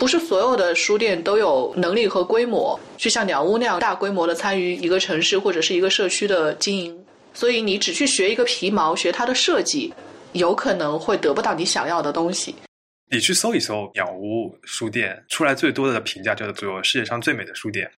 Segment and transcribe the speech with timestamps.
[0.00, 7.04] 不是所有的书店都有能力和规模去像鸟屋那样大规模的参与一个城市或者是一个社区的经营，
[7.34, 9.92] 所以你只去学一个皮毛，学它的设计，
[10.32, 12.54] 有可能会得不到你想要的东西。
[13.12, 17.90] 你去搜一搜鸟屋书店，出来最多的评价叫做世界上最美的书店。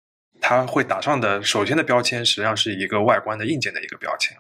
[0.41, 4.35] 它会打上的首先的标签，实际上是一个外观的硬件的一个标签。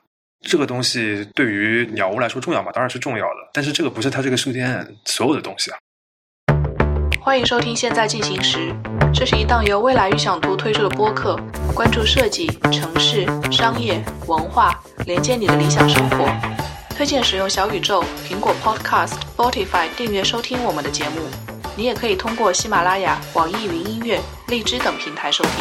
[0.48, 2.72] 这个东西对于鸟屋来说重要吗？
[2.72, 5.76] 当然是重要的，但是这个不是它这个书店所有的东西啊。
[7.22, 8.72] 欢迎收听《现在进行时》，
[9.12, 11.38] 这是一档由未来预想图推出的播客，
[11.74, 16.26] 关注设计、城市、商业、文化，连接你的理想生活。
[16.96, 21.20] 推荐使用小宇宙、苹果 Podcast、Spotify 订阅收听我们的节目。
[21.76, 25.52] 你也可以通过喜马拉雅、网易云音乐、荔枝等平台收听。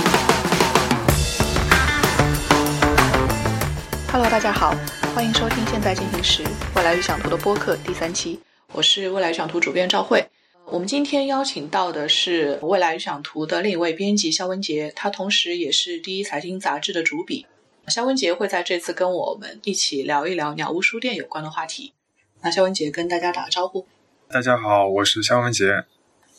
[4.14, 4.73] Hello，大家好，
[5.14, 6.41] 欢迎收听《现在进行时》
[6.73, 8.39] 未来预想图的播客第三期，
[8.72, 10.26] 我是未来预想图主编赵慧。
[10.72, 17.48] 我们今天邀请到的是未来预想图的另一位编辑肖文杰，他同时也是第一财经杂志的主笔。
[17.88, 21.94] 肖文杰会在这次跟我们一起聊一聊鸟屋书店有关的话题。
[22.42, 23.88] 那肖文杰跟大家打个招呼。
[24.30, 25.86] 大家好，我是肖文杰。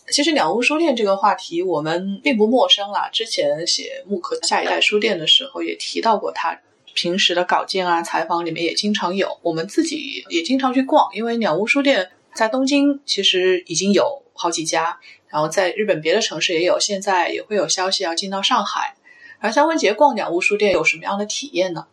[0.08, 6.56] 其实鸟屋书店这个话题我们并不陌生啦，之前写木刻下一代书店的时候也提到过它。
[6.94, 12.10] 平时的稿件啊、采访里面也经常有，我们自己也经常去逛，因为鸟屋书店。
[12.34, 18.94] 在东京其实已经有好几家，然后在日本别的城市也有，现在也会有消息要进到上海。
[19.40, 21.86] 而肖文杰逛鸟屋书店有什么样的体验呢？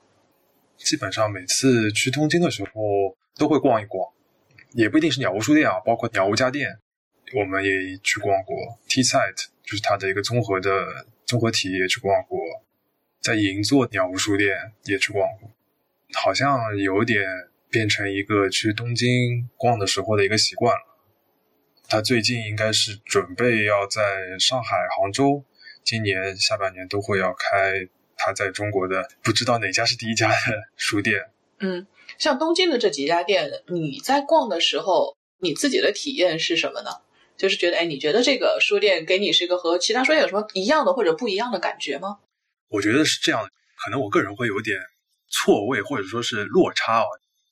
[0.77, 2.71] 基本上每次去东京的时候
[3.35, 4.11] 都会逛一逛，
[4.73, 6.77] 也不一定是鸟屋书店啊，包括鸟屋家电，
[7.35, 8.55] 我们也去逛过。
[8.87, 10.69] T site 就是它的一个综合的
[11.25, 12.39] 综合体也去逛过，
[13.21, 15.49] 在银座鸟屋书店也去逛过，
[16.13, 17.25] 好像有点。
[17.69, 20.81] 变成一个去东京逛的时候的一个习惯了。
[21.89, 25.43] 他最近应该是准备要在上海、杭州，
[25.83, 27.87] 今年下半年都会要开
[28.17, 30.35] 他在中国的不知道哪家是第一家的
[30.75, 31.29] 书店。
[31.59, 31.87] 嗯，
[32.17, 36.89] 像东京的这几家店，你在逛的时候，你自己的体验是什么呢？
[37.37, 42.19] 就是觉得，哎，你觉得这个书店给你是一个和其他书店有什么一样的或者不一样的感觉吗？
[42.69, 43.49] 我觉得是这样的，
[43.83, 44.77] 可能我个人会有点
[45.29, 47.05] 错位或者说是落差哦。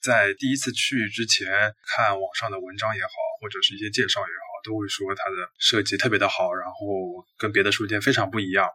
[0.05, 1.47] 在第一次去之前，
[1.87, 3.09] 看网上的文章也好，
[3.41, 8.69] 或者是一些介绍也好，都会说它的设计特别的好，然后跟别的书店非常不一样。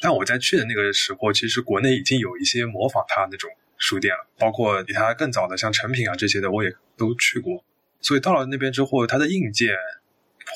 [0.00, 7.64] 但我在去的那个时候，其实国内已经有一些模仿它那种书店了，包括比它更早的像成品啊这些的，我也都去过。
[8.00, 9.76] 所以到了那边之后，它的硬件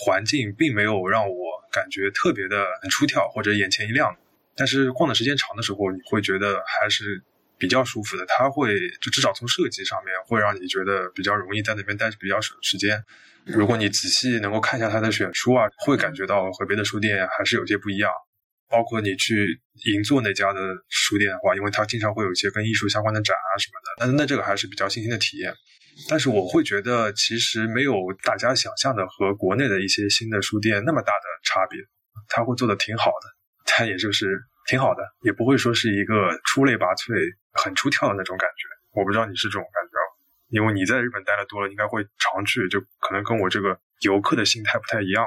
[0.06, 1.34] 环境并没有让我
[1.72, 4.16] 感觉特别的出挑或者眼前一亮。
[4.54, 7.24] 但是逛的时间长的时候，你会觉得还是。
[7.58, 13.02] 比较舒服的，它会就至少从设计上面会让你觉得比较容易在那边待着比较省时间。
[13.44, 18.10] 如果你仔细能够看一下它的选书啊，会感觉到和别的书店还是有些不一样。
[18.70, 20.60] 包括你去银座那家的
[20.90, 25.54] 书店的话，因为它经常会有一些跟艺术相关的展啊什么的，那那这个还是比较新鲜的体验。
[26.06, 31.80] 但是我会觉得其实没有大家想象的和国内的一些新的书店那么大的差别，
[32.28, 33.26] 它会做的挺好的，
[33.64, 34.26] 但也就是
[34.68, 37.34] 挺好的，也不会说是一个出类拔萃。
[37.60, 39.98] 很出挑的那种感觉，我不知道你是这种感觉，
[40.50, 45.26] 因为你在日本待的多了，应该会常去，就可能跟我这个游客的心态不太一样。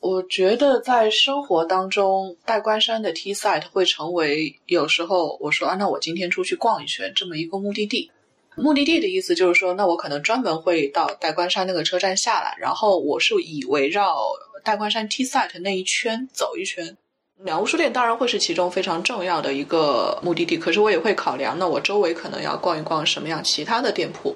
[0.00, 8.10] 我觉得在生活当中，代官山的 T site 会成为有时候我说啊，那我今天出去逛一圈这么一个目的地。
[8.56, 14.16] 目的地的意思就是说，那我可能专门会到代官山那个车站下来，然后我是以围绕
[14.64, 16.96] 代官山 T site 那一圈走一圈。
[17.44, 24.34] 鸟屋书店当然会是其中非常重要的一个目的地，可是我也会考量，那我周围可能要逛一逛什么样其他的店铺。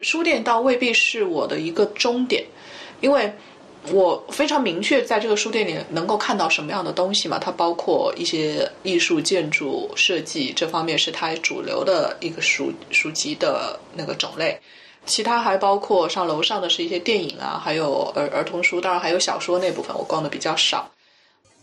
[0.00, 2.44] 书店倒未必是我的一个终点，
[3.00, 3.32] 因为
[3.92, 7.38] 我非常明确在这个书店里能够看到什么样的东西嘛。
[7.38, 14.60] 它包括一些艺术、建筑设计这方面是它主流的一个书书籍的那个种类，
[15.06, 20.90] 其他还包括上楼上的是一些电影啊，还有儿儿童书，当然还有小说那部分我逛的比较少。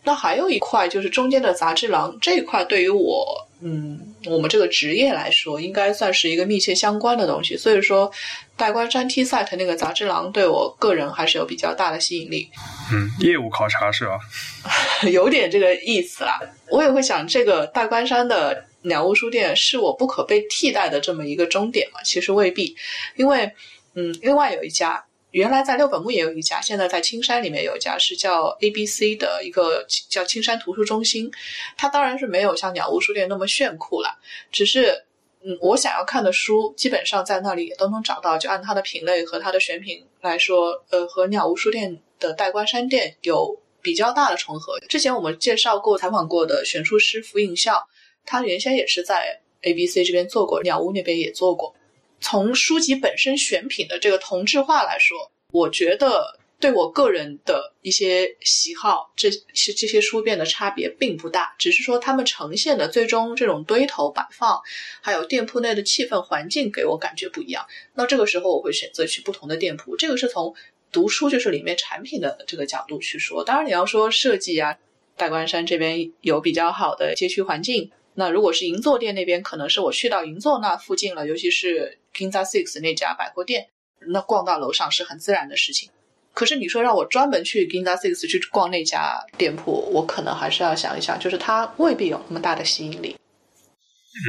[0.08, 7.58] 那还有一块就是中间的杂志廊这一块，对于我，嗯，我们这个职业来说，应该算是一个密切相关的东西。
[7.58, 8.10] 所以说，
[8.56, 12.50] 代官山 T site 那个杂志廊对我个人还是有比较大的吸引力。
[12.90, 14.18] 嗯，业务考察是吧？
[15.12, 16.40] 有点这个意思啦。
[16.72, 22.00] 我也会想，这个代官山的鸟屋书店是我不可被替代的这么一个终点嘛？
[22.06, 22.74] 其实未必，
[23.18, 23.52] 因为，
[23.96, 25.04] 嗯，另外有一家。
[25.32, 31.32] 原来在六本木也有一家，现在在青山里面有一家，是叫 A B C 的一个叫青山图书中心。
[31.76, 34.18] 它当然是没有像鸟屋书店那么炫酷了，
[34.52, 35.06] 只是
[35.44, 44.80] 嗯，我想要看的书基本上在那里也都能找到，就按它的品类和它的选品来说，呃，和鸟屋书店的代官山店有比较大的重合。
[44.90, 47.88] 之前我们介绍过、采访过的选书师福影笑，
[48.26, 51.76] 他原先也是在 A B C 这边做过，鸟屋那边也做过。
[52.20, 56.40] 从书籍本身选品的这个同质化来说，我觉得。
[56.60, 64.60] 对我个人的一些喜好，这些这些书店的差别并不大，只是说他们呈现的最终这种堆头摆放，
[65.00, 67.64] 还有店铺内的气氛环境给我感觉不一样。
[67.94, 69.96] 那这个时候我会选择去不同的店铺。
[69.96, 70.56] 这个是从
[70.92, 73.44] 读书就是里面产品的这个角度去说。
[73.44, 74.76] 当然你要说设计啊，
[75.16, 77.92] 大关山这边有比较好的街区环境。
[78.16, 83.70] 那如果是银座店那边，可能是我去到银座那附近了，尤其是 Ginza Six 那家百货店，
[84.12, 85.92] 那逛到楼上是很自然的事情。
[86.34, 93.16] 可是你说让我专门去 Ginza Six 去逛那家店铺，我可能还是要想一想，就是它未必有那么大的吸引力。
[93.16, 94.28] 嗯，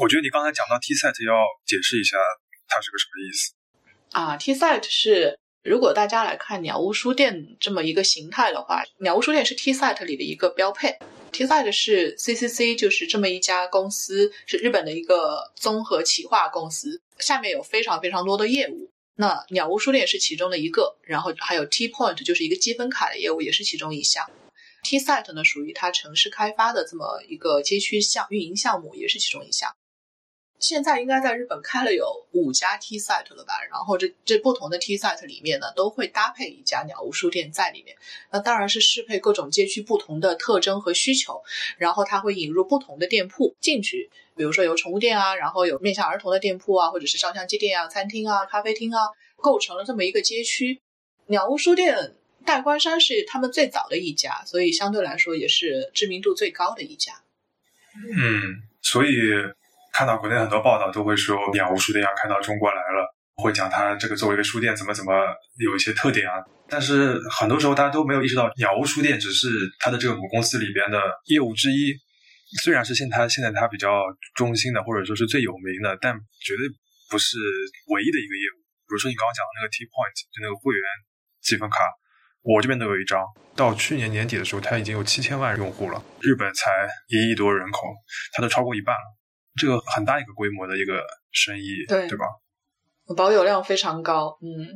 [0.00, 2.16] 我觉得你刚才讲到 T Set 要解释一下，
[2.68, 3.52] 它是个什么意思
[4.12, 10.98] 啊？T Set 是如果大家来看鸟屋书店这么一个形态的话，鸟屋书店是 T Set 里的一个标配。
[11.36, 18.90] T Set 是 CCC，就是这么一家公司，是日本的一个综合企划公司，下面有非常非常多的业务。
[19.16, 24.24] 那鸟屋书店是其中的一个，然后还有 T Point 就是一个积分卡的业务，也是其中一项。
[24.82, 29.76] T Site 呢属于它城市开发的这么一个街区项运营项目，也是其中一项。
[30.58, 33.62] 现在应该在日本开了有五家 T site 了吧？
[33.70, 37.96] 然后这这不同的 T site 里面呢，都会搭配一家鸟屋书店在里面。
[38.30, 41.42] 那当然是适配各种街区不同的特征和需求，
[41.76, 50.80] 然后它会引入不同的店铺进去，比如说有宠物店啊，然后有面向儿童的店铺啊，或者是照相机店啊、餐厅啊、咖啡厅啊，构成了这么一个街区。
[51.26, 52.14] 鸟屋书店
[52.46, 57.12] 代官山是他们最早的一家，所以相对来说也是知名度最高的一家。
[57.94, 59.10] 嗯，所以。
[59.96, 65.10] 看到国内很多报道都会说鸟屋书店要开到中国来了，会讲它这个作为一个书店怎么怎么
[65.56, 66.36] 有一些特点啊。
[66.68, 69.48] 但是很多时候大家都没有意识到，鸟屋书店只是
[69.78, 71.00] 它的这个母公司里边的
[71.32, 71.94] 业务之一，
[72.60, 74.04] 虽然是现它现在它比较
[74.34, 76.12] 中心的或者说是最有名的，但
[76.44, 76.68] 绝对
[77.08, 77.38] 不是
[77.88, 78.60] 唯一的一个业务。
[78.84, 80.84] 比如说你刚刚讲的那个 T Point，就那个会员
[81.40, 81.78] 积分卡，
[82.42, 83.24] 我这边都有一张。
[83.56, 87.80] 到去年年底的时候，它已经有七千万用户了，日本才一亿多人口，
[88.34, 89.15] 它都超过一半了。
[89.56, 92.24] 这个很大一个规模的一个生意，对对吧？
[93.16, 94.66] 保有量非常高，嗯。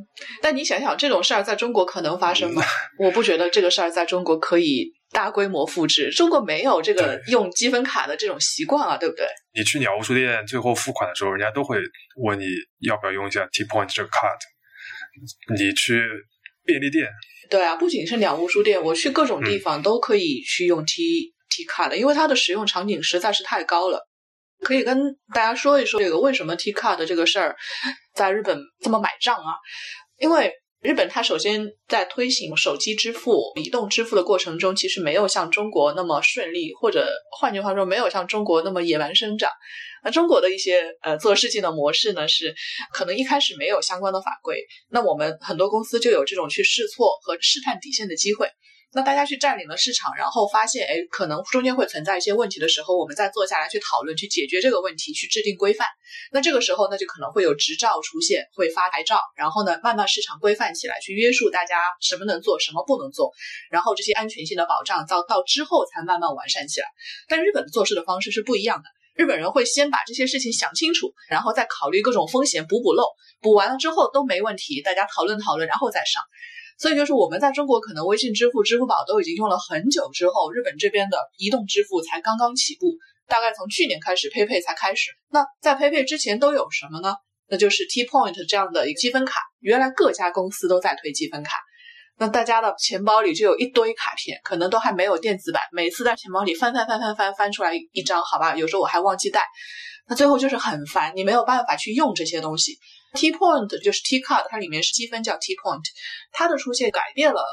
[0.41, 2.63] 但你想想，这种事儿在中国可能发生吗？
[2.97, 6.09] 我不觉得这个事儿在中国可以大规模复制。
[6.11, 9.25] 中国没有这个用积分卡的这种习惯啊，对不对？
[9.53, 11.77] 你去鸟屋书店最后付款的时候，人家都会
[12.23, 12.45] 问你
[12.87, 14.39] 要不要用一下 T Point 这个 card。
[15.57, 16.01] 你去
[16.63, 17.09] 便利店，
[17.49, 24.07] 对啊，不仅是鸟屋书店，我去各种地方都可以去用 T T card 的，因为它的使用场景实在是太高了。
[24.61, 24.97] 可以跟
[25.33, 27.55] 大家说一说这个为什么 T card 这个事儿
[28.13, 29.55] 在日本这么买账啊？
[30.19, 37.07] 因为日本它首先在推行手机支付、移动支付的过程中，其实没有像中国那么顺利，或者
[37.39, 39.51] 换句话说，没有像中国那么野蛮生长。
[40.03, 42.55] 那中国的一些呃做事情的模式呢，是
[42.91, 48.49] 可能一开始没有相关的法规，那我们很多公司就有这种去试错和试探底线的机会。
[48.93, 55.87] 那大家去占领了市场，然后发现，哎，可能中间会存在一些问题的时候，我们再坐下来去讨论，去解决这个问题，去制定规范。
[56.31, 63.31] 那这个时候，那就可能会有执照出现，会发牌照，然后呢，慢慢市场规范起来，去约束大家什么能做，什么不能做，
[63.69, 66.87] 然后这些安全性的保障到到之后才慢慢完善起来。
[67.29, 73.05] 但日本做事的方式是不一样的，日本人会先把这些事情想清楚，然后再考虑各种风险，补补漏，
[73.39, 76.21] 补完了之后都没问题，大家讨论讨论，然后再上。
[76.81, 82.97] 所以就是我们在中国可能微信支付、支付宝都已经用了很久之后，日本这边的移动支付才刚刚起步，
[83.27, 85.11] 大概从去年开始，PayPay 才开始。
[85.29, 87.13] 那在 PayPay 之前都有什么呢？
[87.47, 89.41] 那就是 T Point 这样的一个积分卡。
[89.59, 91.59] 原来各家公司都在推积分卡，
[92.17, 99.45] 那大家的钱包里就有一堆卡片，可能都还没有电子版，每次在钱包里翻翻翻翻翻翻出来一张，好吧，有时候我还忘记带，
[100.09, 102.79] 那最后就是很烦，你没有办法去用这些东西。
[103.13, 105.83] T point 就是 T card，它里面是积分叫 T point，
[106.31, 107.43] 它的出现改变了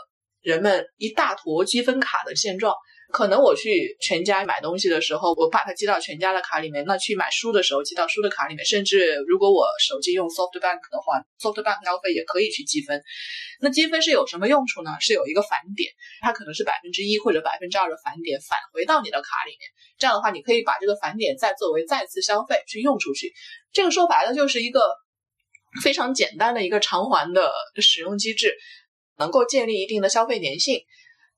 [0.40, 2.74] 人们一大坨积分卡的现状。
[3.10, 8.66] 可能我去全家买东西的时候，我把它记到全家的卡里面；那去买书的时候，记到书的卡里面。
[8.66, 13.02] 甚至如果我手机用 SoftBank 的话，SoftBank 消费也可以去积分。
[13.62, 14.90] 那积分是有什么用处呢？
[15.00, 19.60] 是有一个返点，它可能是百分之一或者百分之二的返点返回到你的卡里面。
[19.98, 23.32] 这样的话，你可以把这个返点再作为再次消费去用出去。
[23.72, 24.82] 这个说白了就是一个。
[25.82, 28.54] 非常简单的一个偿还的使用机制，
[29.18, 30.80] 能够建立一定的消费粘性，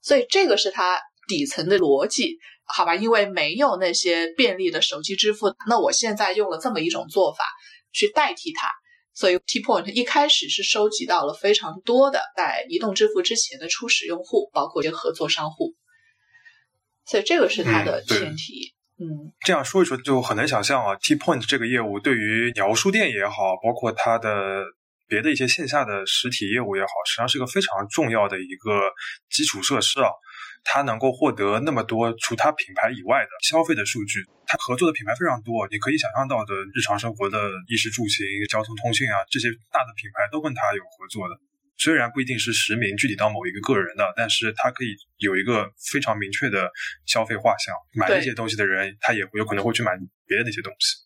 [0.01, 2.39] 所以这个是它底层的逻辑。
[2.73, 7.45] 好吧，因为没有那些便利的手机支付，那我现在用了这么一种做法
[7.93, 8.71] 去代替它。
[9.13, 15.75] 所以 T Point 一开始是收集到了非常多的在移动支付之前的初始用户，包括一些合作商户。
[17.05, 18.73] 所以这个是它的前提。
[18.73, 24.63] 嗯，嗯这样说一说就很难想象啊，T Point 这个业务对于鸟屋书店也好，包括它的
[25.09, 28.93] 别的一些线下的实体业务也好，实际上是一个非常重要的一个
[29.31, 30.11] 基础设施啊。
[30.63, 41.41] 它能够获得那么多除它品牌以外的消费的数据，它合作的品牌非常多，你可以想象到的日常生活的衣食住行、交通通讯啊，这些大的品牌都跟它有合作的。
[41.81, 46.71] 虽然不一定是实名具体到某一个个人的，但是他可以有一个非常明确的
[47.07, 47.75] 消费画像。
[47.95, 49.93] 买这些东西的人，他也有可能会去买
[50.27, 50.97] 别的那些东西。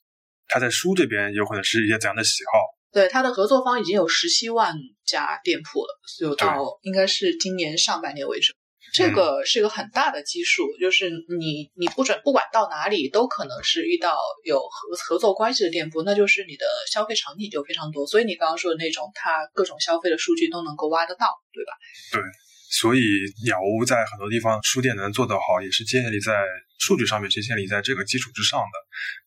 [0.49, 2.59] 他在书这边有可能是一些怎样的喜好？
[2.93, 8.53] 对，他的合作方已经有十七万家店铺了，所有到应该是今年上半年为止。
[8.95, 18.07] 这个是一个很大的基数，就是你你不准不管到哪里都可能是遇到有合合作关系的店铺，那就是你的消费场景就非常多。
[18.07, 21.73] 所以你刚刚说的那种，它各种消费的数据都能够挖得到，对吧？
[22.13, 22.23] 对，
[22.71, 23.01] 所以
[23.45, 26.47] 鸟屋在很多地方书店能做得好，也是建立在
[26.79, 28.77] 数据上面，是建立在这个基础之上的。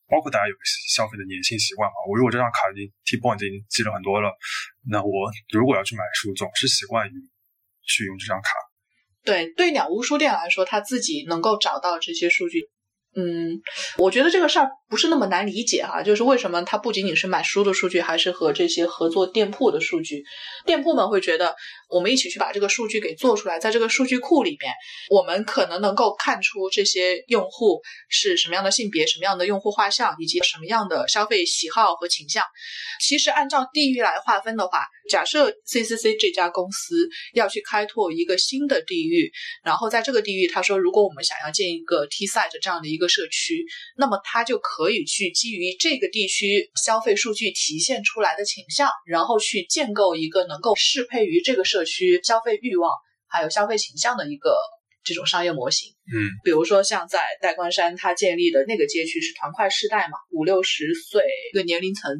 [0.08, 0.56] 包括大家有
[0.88, 4.32] 消费的粘性习惯嘛，我如果这张卡已经 T point 已经积了很多了，
[4.88, 5.12] 那我
[5.52, 7.12] 如果要去买书，总是习惯于
[7.84, 8.48] 去用这张卡。
[9.28, 12.70] 对对，鸟屋书店来说，他自己能够找到这些数据。
[13.16, 13.62] 嗯，
[13.98, 20.24] 我觉得这个事儿不是那么难理解哈，就是为什么它不仅仅是买书的数据，还是和这些合作店铺的数据。
[20.66, 21.56] 店铺们会觉得，
[21.90, 24.72] 我们一起去把这个数据给做出来，在这个数据库里面，
[25.10, 32.46] 我们可能能够看出这些用户是什么样的性别、什么样的用户画像，以及什么样的消费喜好和倾向。
[33.02, 39.32] 其实按照地域来划分的话，假设 CCC 这家公司要去开拓一个新的地域，
[39.64, 43.08] 然后在这个地域，他说，如果我们想要建一个 T site 这样的一个。
[43.18, 43.66] 社区，
[43.96, 52.92] 那么它就可以去基于这个地区消费数据体现出来的倾向，然后去建构一个能够适配于这个社区消费欲望
[53.28, 54.56] 还有消费倾向的一个
[55.04, 55.94] 这种商业模型。
[56.14, 62.12] 嗯，比如说像在代官山，它建立的那个街区是团块世代嘛，五六十岁一个年龄层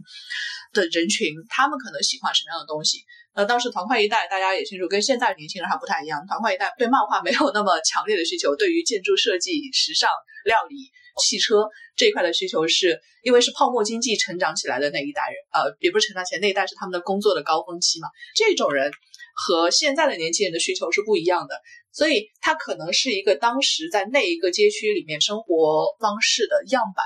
[0.74, 3.00] 的人群，他们可能喜欢什么样的东西？
[3.36, 6.26] 那当时团块一代大家也清楚，跟现在年轻人还不太一样。
[6.26, 10.10] 团块一代对漫画没有那么强烈的需求，对于建筑设计、时尚、
[10.44, 10.76] 料理、
[11.18, 18.08] 汽车这一块的需求，是因为是泡沫经济成长起来的那一代人，呃，也不是成长起来那一代是他们的工作的高峰期嘛。
[18.36, 18.92] 这种人
[19.36, 21.56] 和现在的年轻人的需求是不一样的，
[21.92, 27.04] 所以他可能是一个当时在那一个街区里面生活方式的样板。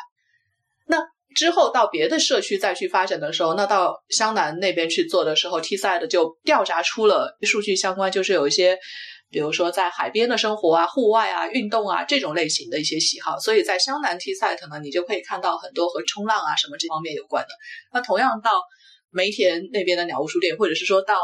[0.88, 1.12] 那。
[1.34, 8.78] 之后到别的社区再去发展的时候，那到湘南那边去做的时候，T side 就调查出了数据相关，就是有一些，
[9.32, 13.40] 比如说在海边的生活啊、户外啊、运动啊这种类型的一些喜好。
[13.40, 17.50] 所以在湘南 T site 呢，你就可以看到很多和冲浪啊什么这方面有关的。
[17.94, 18.52] 那同样到
[19.10, 21.16] 梅田那边的鸟屋书店，或者是说到。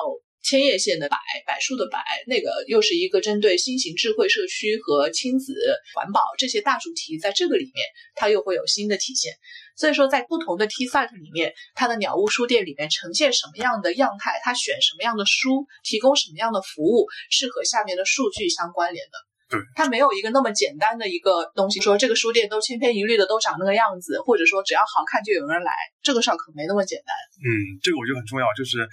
[0.48, 5.54] 千叶县的柏柏树的柏，那个又是一个针对新型智慧社区和亲子
[5.94, 7.86] 环保这些大主题，在这个里面
[8.16, 9.34] 它又会有新的体现。
[9.76, 19.18] 所以说，在不同的 T site 里面，它的鸟屋书店里面呈现什么样的样态，它选什么样的书，提供什么样的服务，是和下面的数据相关联的。
[19.50, 27.14] 对，它没有一个那么简单的一个东西，说这个书店都千篇一律的都长那个样子，或者说只要好看就有人来，这个事儿可没那么简单。
[27.44, 28.88] 嗯，这个我觉得很重要，就是。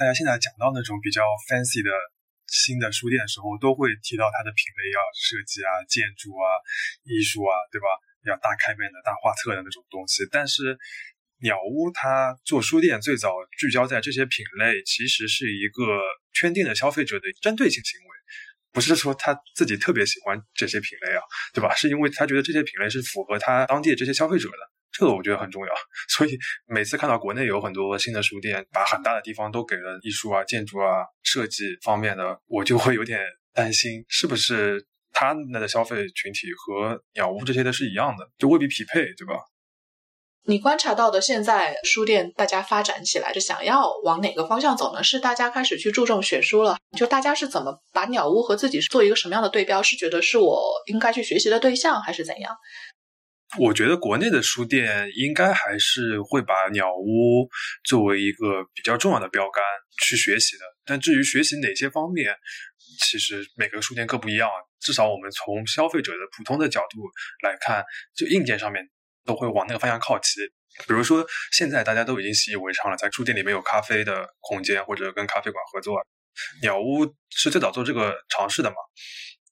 [0.00, 1.92] 大家现在讲到那种比较 fancy 的
[2.48, 6.48] 新的书店的时候，都会提到它的品类要设计啊、建筑啊、
[7.04, 7.86] 艺术啊，对吧？
[8.24, 10.24] 要大开面的大画册的那种东西。
[10.32, 10.72] 但是
[11.44, 13.28] 鸟屋它做书店最早
[13.60, 16.00] 聚焦在这些品类，其实是一个
[16.32, 18.08] 圈定的消费者的针对性行为，
[18.72, 21.20] 不是说他自己特别喜欢这些品类啊，
[21.52, 21.76] 对吧？
[21.76, 24.79] 是因为他觉得这些品类是符合他当地这些消费者的。
[24.92, 25.72] 这个我觉得很重要，
[26.10, 33.20] 所以每次看到国内有很多新的书店，把很大的地方都给了艺术啊、建筑啊、设计方面的，我就会有点
[33.54, 39.34] 担心，是不是他们的消费群体和鸟屋这些的是一样的，就未必匹配，对吧？
[40.44, 45.04] 你观察到的现在书店大家发展起来，是想要往哪个方向走呢？
[45.04, 46.78] 是大家开始去注重选书了？
[46.96, 49.82] 就大家是怎么把鸟屋和自己做一个什么样的对标？
[49.82, 52.56] 是觉得是我应该去学习的对象，还是怎样？
[53.58, 57.48] 我觉得国内的书店应该还是会把鸟屋
[57.84, 59.62] 作为一个比较重要的标杆
[60.00, 60.62] 去学习的。
[60.84, 62.32] 但至于学习哪些方面，
[63.00, 64.48] 其实每个书店各不一样。
[64.80, 67.00] 至少我们从消费者的普通的角度
[67.42, 68.88] 来看，就硬件上面
[69.24, 70.40] 都会往那个方向靠齐。
[70.86, 75.96] 比如说，现在大家都已经习以为常了，在书店里面有咖啡的空间或者跟咖啡馆合作，
[76.62, 78.76] 鸟屋是最早做这个尝试的嘛。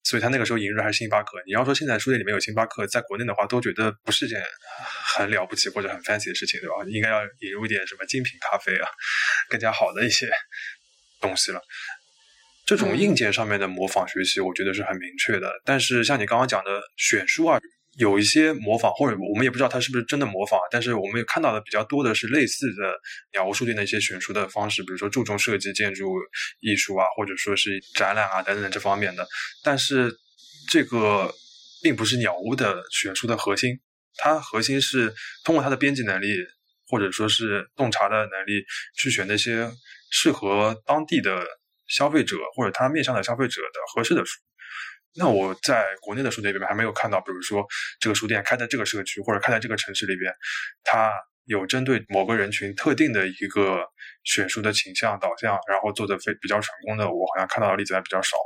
[0.08, 1.42] 所以他那个时候引入还是星巴克。
[1.44, 4.42] 你要说现在书店里面有星巴克，在国内的话，都觉得不是件
[5.14, 6.76] 很了不起或者很 fancy 的事情，对吧？
[6.88, 8.88] 应该要引入一点什么精品咖啡啊，
[9.50, 10.30] 更加好的一些
[11.20, 11.60] 东西了。
[12.64, 15.52] 这种硬件上面的模仿学习，我觉得是很明确的。
[15.64, 17.60] 但是像你刚刚讲的选书啊，
[17.98, 20.58] 有一些模仿，或者我们也不知道他是不是真的模仿。
[20.70, 22.94] 但是我们也看到的比较多的是类似的
[23.32, 26.06] 鸟屋书店的一些选书的方式，比如说注重设计、建筑
[26.60, 29.26] 艺术啊，或者说是展览啊等等这方面的。
[29.62, 30.16] 但是
[30.70, 31.34] 这个
[31.82, 33.78] 并不是鸟屋的选书的核心，
[34.16, 35.12] 它核心是
[35.44, 36.28] 通过它的编辑能力，
[36.88, 38.64] 或者说是洞察的能力，
[38.96, 39.70] 去选那些
[40.10, 41.44] 适合当地的。
[41.90, 44.38] 消费者或者他面向的消费者的合适的书，
[45.18, 47.66] 那我在国内的书店里面还没有看到，比如说
[48.00, 50.32] 这个书店开在这个社区或者开在这个城市里边，
[50.84, 51.12] 它
[51.46, 53.84] 有针对某个人群特定的一个
[54.24, 58.36] 选书的倾向导向，然后做的非比较成功的，我好像看到的例子还比较少。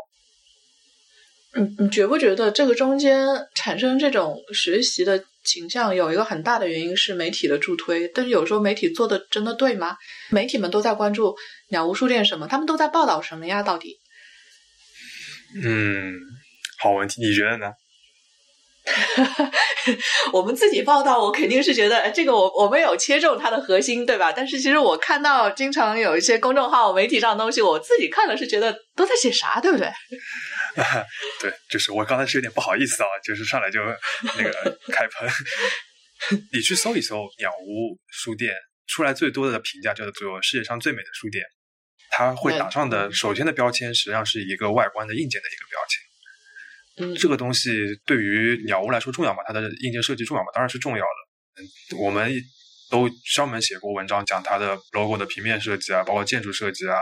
[1.55, 8.09] 嗯，你觉不觉得这个中间产生这种学习的倾向有一个很大的原因是媒体的助推？
[8.09, 9.99] 但是有时候媒体做的真的对吗？
[10.31, 11.37] 媒体们都在关注
[11.69, 12.49] 鸟屋书店什么？
[12.49, 13.63] 他们都在报道什么呀？
[13.63, 13.99] 到底？
[15.63, 16.15] 嗯，
[16.83, 17.73] 好问题，你觉得呢？
[20.33, 24.33] 我们自己报道，我肯定是觉得这个我我们有切中它的核心，对吧？
[24.33, 29.89] 但是其实我看到经常有一些公众号、媒体上的东西，我自己看了是觉得都在写啥，对不对？
[31.41, 33.79] 对，就是我刚才是有点不好意思啊，就是上来就
[34.37, 35.31] 那个开喷。
[36.53, 38.53] 你去搜一搜鸟屋书店，
[38.89, 41.45] 出来最多的评价叫做世界上最美的书店，
[42.11, 46.02] 它会打上的首先的标签实际上是一个外观的硬件的一个标签。
[47.19, 47.71] 这个东西
[48.05, 49.43] 对于鸟屋来说重要吗？
[49.47, 50.49] 它的硬件设计重要吗？
[50.55, 51.97] 当然是重要的。
[51.97, 52.33] 我们
[52.91, 56.97] 都专门写过文章讲它的 logo 的平面设计啊，包括建筑设计啊。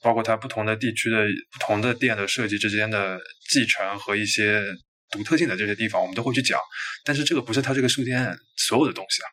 [0.00, 3.18] 包括它不同的地区的不同的店的设计之间的
[3.50, 4.62] 继承和一些
[5.10, 6.60] 独特性的这些地方，我们都会去讲。
[7.04, 9.26] 但是这个不是它这个书店所有的东西啊，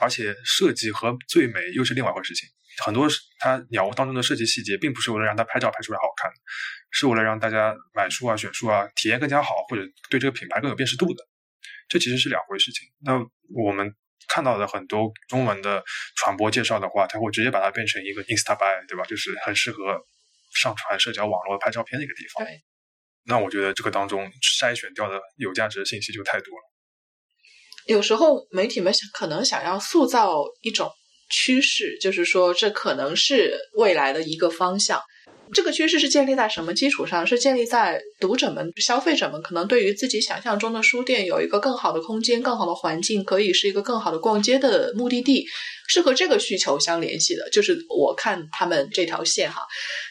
[0.00, 2.48] 而且设计和最美又是另外一回事情。
[2.84, 3.08] 很多
[3.38, 6.30] 它鸟屋当中的设计细节，并不是为了让它拍照拍出来好看，
[6.90, 11.24] 是为了让大家买书啊、选书啊体验更加好，或者对这个品牌更有辨识度的。
[11.88, 12.88] 这其实是两回事情。
[13.00, 13.18] 那
[13.54, 13.94] 我们。
[14.30, 15.82] 看到的很多中文的
[16.16, 19.02] 传播介绍的话，它会直接把它变成一个 Insta by，对吧？
[19.04, 19.98] 就是很适合
[20.54, 22.46] 上传社交网络拍照片的一个地方。
[23.24, 26.62] 那我觉得这个当中筛选掉的有价值的信息就太多了。
[27.86, 30.92] 有时候媒体们想可能想要塑造一种
[31.28, 35.00] 趋势，就是说这可能是未来的一个方向。
[35.50, 37.26] 这个趋势是建立在什么基础上？
[37.26, 45.46] 是建立在读者们、消费者们可能对于自己想象中的书店有一个更好的空间、更好的环境，可以是一个更好的逛街的目的地，
[45.88, 47.48] 是和这个需求相联系的。
[47.48, 49.62] 就是我看他们这条线哈，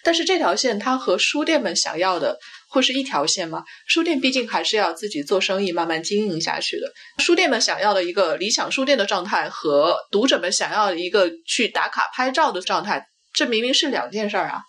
[0.04, 3.64] 但是这条线它和书店们想要的会是一条线吗？
[3.88, 6.94] 书店毕竟还是要自己做生意、慢慢经营下去的。
[7.20, 14.62] 书店们想要的一个理想书店的状态和读者们想要一个去打卡拍照的状态，这明明是两件事儿啊。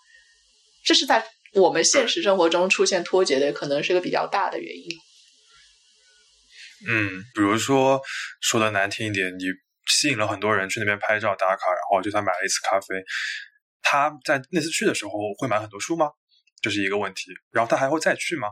[0.85, 4.87] 这是在我们现实生活中出现脱节的，可能是个比较大的原因。
[6.87, 7.99] 嗯，比如说
[8.41, 9.43] 说的难听一点，你
[9.87, 13.03] 吸引了很多人去那边拍照打卡，然后就算买了一次咖啡，
[13.81, 16.07] 他在那次去的时候会买很多书吗？
[16.61, 17.31] 这是一个问题。
[17.51, 18.47] 然后他还会再去吗？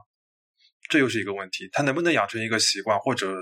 [0.90, 1.70] 这又是一个问题。
[1.72, 3.36] 他能不能养成一个习惯，或者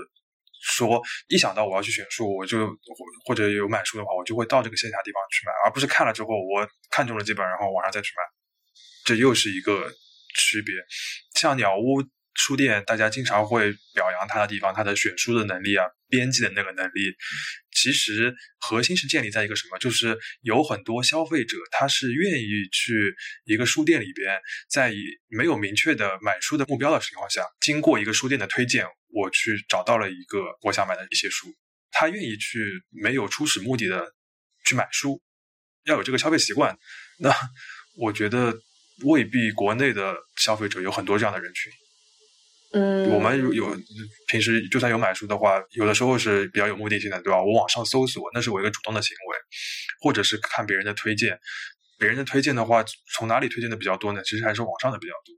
[0.62, 2.68] 说一想到我要去选书，我就
[3.24, 8.22] 或者有买书的话，我就会到这个线下地方去买，而不是看了之后我看中了几本，然后网上再去买。
[9.04, 9.92] 这又是一个
[10.34, 10.74] 区别，
[11.34, 12.02] 像鸟屋
[12.34, 17.14] 书店，大家经常会表扬他的地方，他的选书的能力啊，编辑的那个能力，
[17.76, 19.78] 其实核心是建立在一个什么？
[19.78, 24.92] 就是有很多消费者，他是愿意去一个书店里边，在
[25.28, 31.54] 没有明确的买书的目标的情况下，经过一个书店的推荐，我去找到了一个我想买的一些书，
[31.92, 32.58] 他愿意去
[32.90, 34.12] 没有初始目的的
[34.64, 35.22] 去买书，
[35.84, 36.76] 要有这个消费习惯。
[37.20, 37.32] 那
[37.98, 38.54] 我觉得。
[39.04, 41.70] 未必国内的消费者有很多这样的人群。
[42.72, 43.76] 嗯，我们有
[44.28, 47.42] 平时就算有买书的话，有的时候是比较有目的性的，对吧？
[47.42, 49.38] 我网上搜索，那是我一个主动的行为，
[50.02, 51.38] 或者是看别人的推荐。
[51.98, 54.22] 别人的推荐的话，从哪里推荐的比较多呢？
[54.24, 55.34] 其实还是网上的比较多。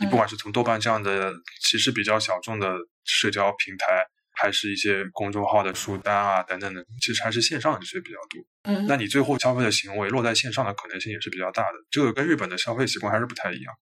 [0.00, 1.32] 你不管是从豆瓣这样的
[1.62, 4.06] 其实比较小众的社交平台。
[4.34, 8.42] 还是一些公众号的书单啊等等的，其实还是线上的这些比较多。
[8.62, 11.74] 嗯，那你最后消费的行为落在线上的可能性也是比较大的。
[11.90, 13.74] 这个跟日本的消费习惯还是不太一样，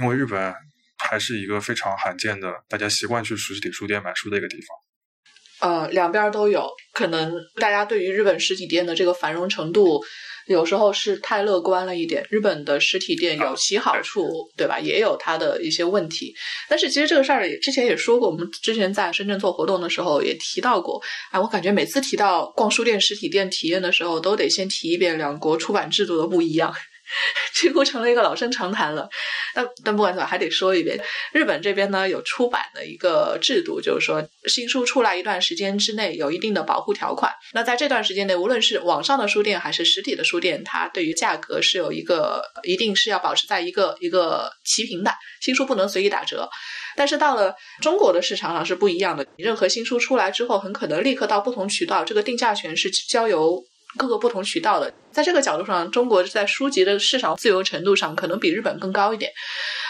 [0.00, 0.52] 因为日本
[1.08, 4.66] 还是一个非常罕见的大家习惯去实体书店买书的一个地方。
[5.60, 10.02] 呃，两边都有可能，大家对于日本实体店的这个繁荣程度，
[10.48, 12.26] 有时候是太乐观了一点。
[12.30, 14.80] 日本的实体店有其好处，对吧？
[14.80, 16.34] 也有它的一些问题。
[16.68, 21.00] 但是其实这个事儿之前也说过，我们之前在深圳做活动的时候也提到过。
[21.30, 26.74] 哎，我感觉每次提到逛书店实体店体验的时候，都得先提一遍两国出版制度的不一样。
[27.54, 29.08] 几乎成了一个老生常谈了，
[29.54, 30.98] 但但不管怎么还得说一遍，
[31.32, 37.32] 日本这边呢有出版的一个制度，就是说新书出来一段时间之内有一定的保护条款。
[37.52, 46.48] 那在这段时间内，无论是网上的书店还是实体的书店，它对于价格是有一个一定是要保持在一个一个齐平的，新书不能随意打折。
[46.96, 53.62] 但是到了中国的市场上是不一样的，任何新书出来之后，很可能立刻到不同渠道，这个定价权是交由。
[53.98, 59.30] 各个不同渠道的，在这个角度上，中国在书籍的市场自由程度上可能比日本更高一点。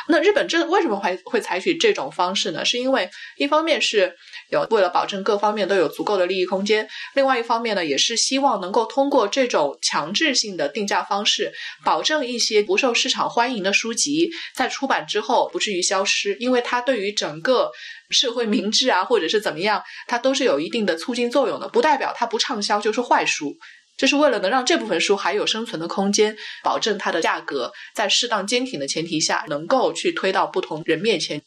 [0.09, 2.65] 那日本这为什么会会采取这种方式呢？
[2.65, 4.13] 是因为一方面是
[4.51, 11.53] 有为了保证各方面都有足够的利益空间，另外一方面呢，也是希望能够通过这种强制性的定价方式，
[11.85, 17.71] 保证一些不受市场欢迎的书籍在出版之后不至于消失，因为它对于整个
[18.11, 23.57] 社会明智啊，或者是怎么样，它都是有一定的促进作用的，不代表它不畅销就是坏书。
[23.97, 31.41] 这是为了能让这部分书还有生存的空间，保证它的价格在适当坚挺的前提下，能够去推到不同人面前。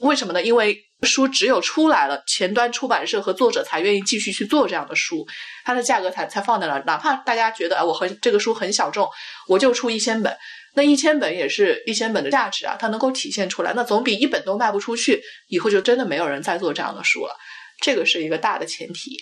[0.00, 0.42] 为什么呢？
[0.42, 5.26] 因为书只有出来了，前端出版社和作者才愿意继续去做这样的书，
[5.64, 6.84] 它的价格才才放在那儿。
[6.86, 9.08] 哪怕大家觉得啊，我很这个书很小众，
[9.48, 10.36] 我就出一千本，
[10.74, 17.34] 那一千本也是一千本的价值啊，它能够体现出来，那总比一本都卖不出去，以后就真的没有人再做这样的书了。
[17.80, 19.16] 这个是一个大的前提。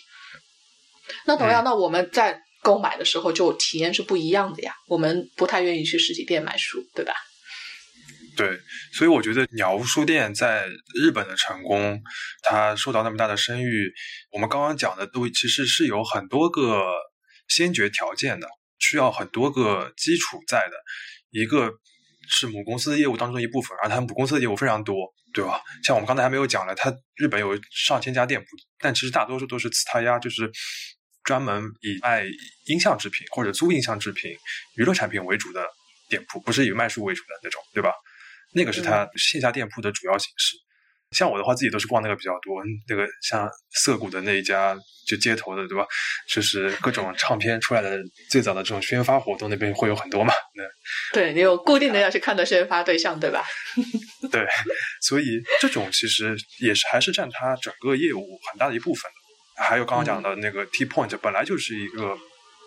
[1.24, 2.40] 那同样，那我们在。
[2.64, 7.12] 购买的时候就体验是不一样的呀，我们不太愿意去实体店买书，对吧？
[8.36, 8.58] 对，
[8.94, 10.66] 所以我觉得鸟屋书店在
[10.98, 12.02] 日本的成功，
[12.42, 13.92] 它受到那么大的声誉，
[14.32, 16.82] 我们刚刚讲的都其实是有很多个
[17.48, 18.48] 先决条件的，
[18.78, 20.74] 需要很多个基础在的。
[21.30, 21.70] 一个
[22.28, 24.96] 是母公司的业务当中一部分，而它母公司的业务非常多，
[25.32, 25.60] 对吧？
[25.84, 28.46] 像我们刚才还没有讲了，它日本有上千家店铺，
[28.78, 30.50] 但其实大多数都是次他压，就是。
[31.24, 32.24] 专门以卖
[32.66, 34.30] 音像制品或者租音像制品、
[34.76, 35.66] 娱乐产品为主的
[36.08, 37.90] 店铺，不是以卖书为主的那种，对吧？
[38.52, 40.56] 那个是他线下店铺的主要形式。
[41.10, 42.60] 像我的话，自己都是逛那个比较多。
[42.88, 45.86] 那个像涩谷的那一家，就街头的，对吧？
[46.28, 50.34] 就是各种唱片出来的最早的这种宣发活动，那边会有很多嘛。
[50.56, 50.64] 那
[51.14, 53.44] 对你有固定的要去看的宣发对象，对吧？
[54.32, 54.44] 对，
[55.02, 59.23] 所以这种其实也是还是占它整个业务很大的一部分的。
[59.56, 62.16] 还有刚刚讲的那个 T Point，本来就是一个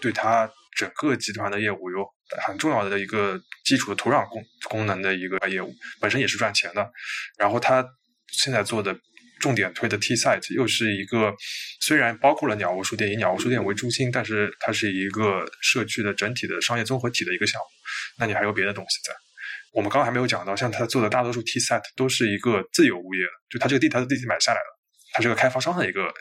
[0.01, 2.05] 对它整个集团的业务有
[2.45, 6.89] 很重要的一个基础的土壤功功能的一个业务，本身也是赚钱的。
[7.37, 7.85] 然后它
[8.31, 8.97] 现在做的
[9.39, 11.33] 重点推的 T Site 又是一个
[11.81, 17.67] 虽然包括了鸟屋书店以鸟屋书店为中心，但是它是一个社区的整体的商业综合体的一个项目。
[18.19, 19.13] 那你还有别的东西在？
[19.73, 24.79] 我们刚刚还没有讲到，像他做的大多数 T Site 都是一个自有物业的，就他这个地他的地买下来了，
[25.13, 26.13] 他是个开发商的一个。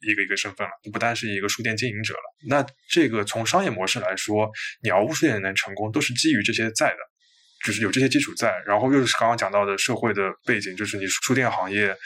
[0.00, 2.20] 一个一个身份了，不单是一个书店经营者了。
[2.48, 4.50] 那这个从商业模式来说，
[4.82, 6.98] 鸟屋书店能成功，都是基于这些在的，
[7.64, 8.52] 就是有这些基础在。
[8.66, 11.96] 然后又是刚刚讲到的社会的背景，就是你书店行业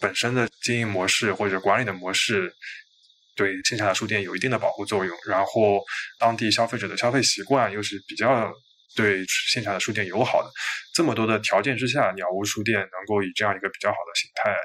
[0.00, 2.52] 本身的经营模式或者管理的模式，
[3.36, 5.16] 对线下的书店有一定的保护作用。
[5.26, 5.82] 然后
[6.18, 8.52] 当地消费者的消费习惯又是比较
[8.96, 10.50] 对线下的书店友好的，
[10.94, 14.56] 这么多的条件之下，鸟屋书店能够以这样一个比较好的形态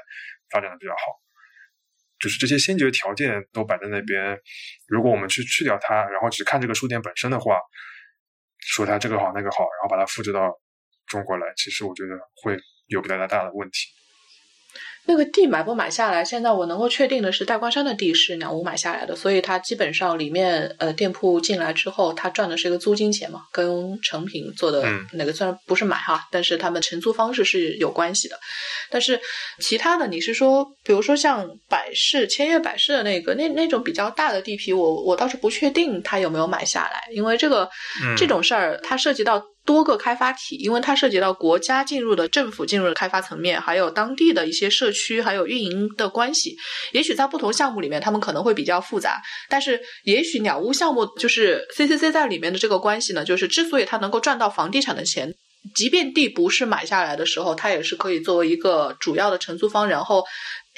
[0.50, 1.27] 发展的比较好。
[2.20, 4.38] 就是这些先决条件都摆在那边，
[4.86, 7.58] 如果我们去去掉它，然后只看这个书店本身的话，
[8.60, 10.52] 说它这个好那个好，然后把它复制到
[11.06, 13.88] 中国来，其实我觉得会有比较大的问题。
[15.08, 16.22] 那个地买不买下来？
[16.22, 28.38] 现在我能够确定的是，大关山的地是鸟屋买下来的，所以它基本上里面呃店铺进来之后，它赚的是一个租金钱嘛，跟成品做的那个虽然不是买哈，但是他们承租方式是有关系的。
[28.90, 29.18] 但是
[29.60, 37.66] 其他的，你是说，比如说像百世千叶百世的那个那那种比较大的地皮，我我倒是不确定他有没有买下来，因为这个
[38.14, 39.42] 这种事儿它涉及到。
[39.64, 46.56] 多个开发体，因为它涉及到国家进入的、政府进入的开发层面，还有当地的一些社区，还有运营的关系。
[46.92, 49.22] 也许在不同项目里面，他们可能会比较复杂。
[49.48, 55.32] 但是，也许鸟屋项目就是 CCC 在里面的这个关系呢，就是之所以它能够赚到房地产的钱，
[55.74, 60.24] 即便地不是买下来的时候，它也是可以作为一个主要的承租方，然后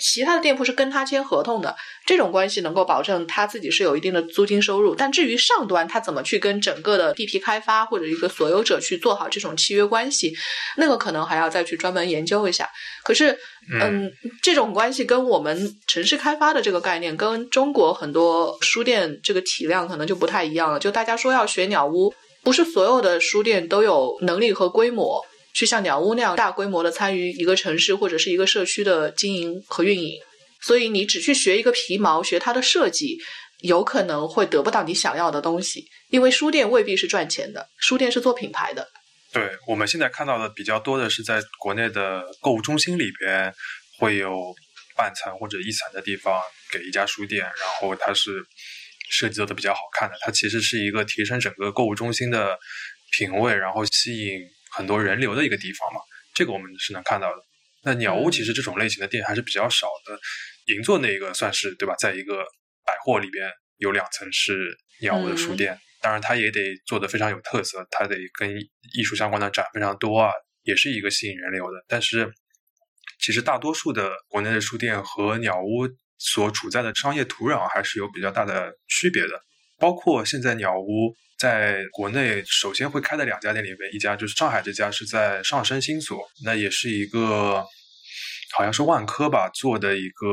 [0.00, 4.94] 其他的店铺是跟他签合同的，这种关系能够保证他自己是有一定的租金收入。
[4.94, 10.34] 但至于上端他怎么去跟整个的地皮开发或者一个所有者去做好这种契约关系，
[10.76, 12.68] 那个可能还要再去专门研究一下。
[13.04, 13.38] 可是，
[13.72, 14.10] 嗯，
[14.42, 20.78] 这种关系跟我们城市开发的这个概念，跟中国很多书店这个体量可能就不太一样了。
[20.78, 25.22] 就大家说要学鸟屋，不是所有的书店都有能力和规模。
[25.52, 30.18] 去像鸟屋那样大规模的参与一个城市或者是一个社区的经营和运营，
[30.60, 33.18] 所以你只去学一个皮毛，学它的设计，
[33.60, 35.84] 有可能会得不到你想要的东西。
[36.10, 38.88] 因为书店未必是赚钱的，书店是做品牌的。
[39.32, 43.52] 对，我们现在看到的比较多的是在国内的购物中心里边
[43.98, 44.54] 会有
[44.96, 46.40] 半层或者一层的地方
[46.72, 48.44] 给一家书店，然后它是
[49.08, 52.58] 设计做的比较好看的，它其实是一个提升整个购物中心的
[53.12, 54.40] 品味，然后吸引。
[54.70, 56.00] 很多人流的一个地方嘛，
[56.34, 57.42] 这个我们是能看到的。
[57.82, 60.18] 那鸟屋其实这种类型的店还是比较少的。
[60.66, 61.94] 银座那个算是对吧？
[61.98, 62.44] 在一个
[62.84, 68.54] 百货里边有两层是鸟屋的书店，当然它也得做的非常有特色，它得跟
[68.94, 70.30] 艺术相关的展非常多啊，
[70.62, 71.84] 也是一个吸引人流的。
[71.88, 72.30] 但是
[73.18, 79.42] 其实大多数的国内的书店和鸟屋所处在的商业土壤还是有比较大的区别的，
[79.80, 81.16] 包括现在鸟屋。
[81.40, 87.64] 在国内首先会开的两家店里面，一家就是上海这家是在上升新所，那也是一个
[88.52, 90.26] 好像是万科吧做的一个，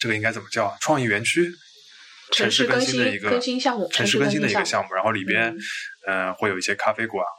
[0.00, 0.76] 这个应该怎么叫？
[0.80, 1.48] 创意园区，
[2.32, 4.92] 城市更新的一个更新项目，城市更新的一个项目。
[4.92, 5.54] 然后里边，
[6.08, 7.38] 嗯，会有一些咖啡馆啊，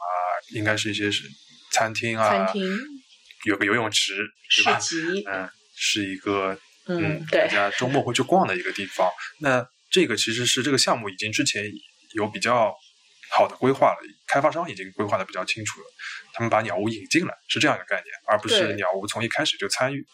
[0.54, 1.24] 应该是一些是
[1.72, 2.74] 餐厅啊，餐厅
[3.44, 4.14] 有个游泳池，
[4.48, 4.80] 是吧？
[5.30, 5.46] 嗯，
[5.76, 9.10] 是一个嗯，大家周末会去逛的一个地方。
[9.40, 11.64] 那这个其实是这个项目已经之前
[12.14, 12.74] 有比较。
[13.32, 15.86] 好的规划了，开发商已经规划的比较清楚了。
[16.32, 20.04] 他们把鸟屋引进来是这样一个概念，而不是鸟屋从一开始就参与。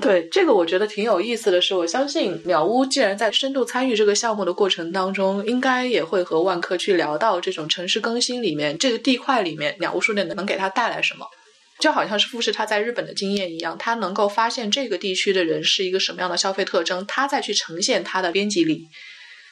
[0.00, 11.26] 对这个，我觉得挺有意思的是，我相信鸟屋既然在深度参与这个项目的过程当中，应该也会和万科去聊到这种城市更新里面这个地块里面鸟屋书店能给它带来什么。
[11.78, 18.82] 就好像是富士他在日本的经验一样，他能够发现这个地区的人是一个什么样的消费特征，他再去呈现他的编辑力。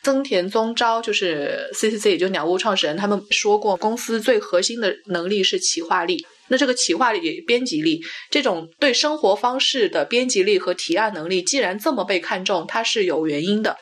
[0.02, 6.26] 增田宗昭就是 C C C，也就鸟屋创始人，他们说过，公司最核心的能力是企划力。
[6.48, 13.74] 那这个企划力、编辑力，这种对生活方式的编辑力和提案能力，既然这么被看重，它是有原因的。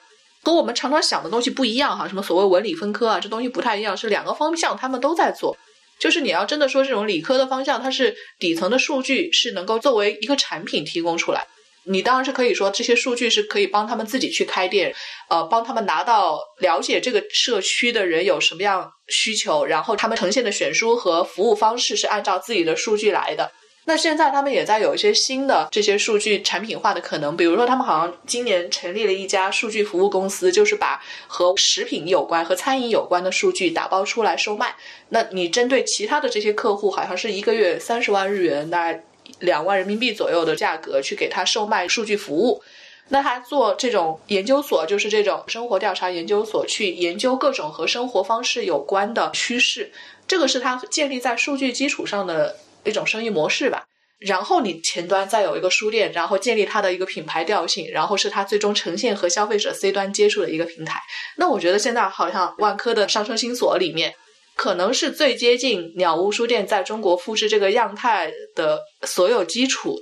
[0.44, 5.57] 和我们常常想的东西不一样哈，什么所谓文理分科啊，这东西不太一样，是两个方向，他们都在做。
[5.98, 11.46] 就是你要真的说这种理科的方向，它是底层的数据是能够作为一个产品提供出来。
[11.85, 14.94] 你当然是可以说这些数据是可以帮他们自己去开店，
[15.28, 23.50] 呃，帮他们拿到了解这个社区的人有什么样需求，然后他们呈现的选书和服务方式是按照自己的数据来的。
[23.85, 34.75] 那现在他们也在有一些新的这些数据产品化的可能，比如说他们好像今年成立了一家数据服务公司，就是把和食品有关、和餐饮有关的数据打包出来售卖。
[35.09, 39.05] 那你针对其他的这些客户，好像是一个月三十万日元，大概。
[39.38, 42.62] 两万人民币左右的价格去给他售卖数据服务，
[43.09, 49.90] 那他做这种研究所，就是这种生活调查研究所，去研究各种和生活方式有关的趋势，
[50.29, 53.85] 这个是他建立在数据基础上的一种生意模式吧。
[54.18, 61.01] 然后你前端再有一个书店，然后建立它的一个品牌调性，然后是它最终呈现和消费者 C 端接触的一个平台。
[61.37, 64.14] 那我觉得现在好像万科的上升新所里面。
[64.55, 69.99] 可能是最接近鸟屋书店在中国复制这个样态的所有基础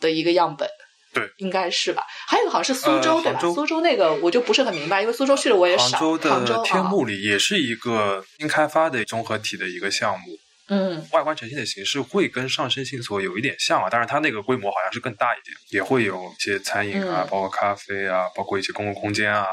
[0.00, 0.68] 的一个样本，
[1.12, 2.04] 对，应该是吧？
[2.28, 3.40] 还有一个好像是苏州，对吧？
[3.40, 5.98] 苏州那个我就不是很明白，因为苏州去的我也少。
[5.98, 10.26] 杭州的天目里也是一个新开发的综合体的一个项目，
[10.68, 19.46] 嗯，外观呈现的形式会跟上升新所有一点像啊，但是它那个规模好像是更大一点，也会有一些餐饮啊，包括咖啡啊，包括一些公共空间啊，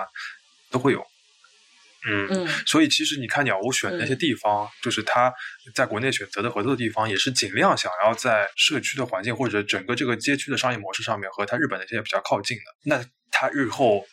[0.69, 1.06] 都会有。
[2.08, 5.34] 嗯，所以其实你看鸟屋选的那些地方，就是他
[5.73, 12.63] 在国内选择的合作的地方，也是尽量想要在社区的环境或者整个这个街区的商业模式上面和他日本那些比较靠近的。
[12.84, 14.06] 那他日后，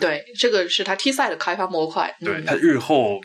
[0.00, 2.14] 对这个是他 T 赛的开发模块。
[2.20, 3.20] 对他日后，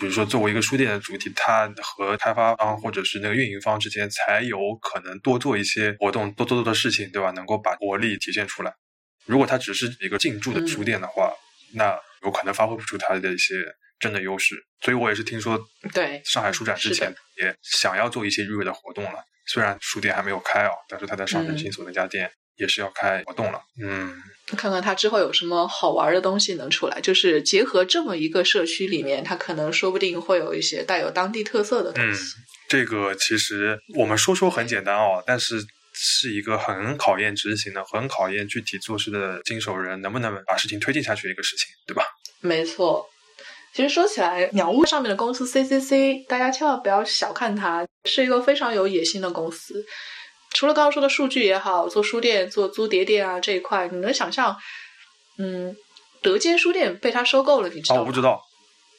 [0.00, 7.30] 比如说作为一个书店的主体，它和开发方或者是那个运营方之间才有可能多做一些活动，多做做的事情，对吧？
[7.32, 8.74] 能够把活力体现出来。
[9.26, 11.32] 如果它只是一个进驻的书店的话，
[11.74, 11.96] 那。
[12.22, 13.54] 有可能发挥不出它的一些
[13.98, 15.58] 真的优势，所以我也是听说，
[15.90, 19.24] 对上海书展之前也想要做一些预热的活动了。
[19.46, 23.60] 虽然书店还没有开啊，但是他在上城新所那家店也是要开活动了。
[23.82, 24.14] 嗯，
[24.56, 32.36] 看看他之后有什么好玩的东西能出来，就是结合这么一个社区里面，他可能说不定会有一些带有当地特色的东西。
[32.68, 42.04] 这个其实我们说说很简单哦，但是是一个很考验执行的、很考验具体做事的经手人能不能把事情推进下去的一个事情，对吧？
[42.40, 43.06] 没错。
[43.72, 49.84] 其实说起来，鸟屋上面的公司 CCC，大家千万不要小看它，是一个非常有野心的公司。
[50.50, 54.56] 除了刚刚说的数据也好，做书店、做租碟店啊这一块，你能想象，
[55.38, 55.74] 嗯，
[56.22, 58.00] 德间书店被他收购了，你知道吗？
[58.02, 58.40] 我不知道。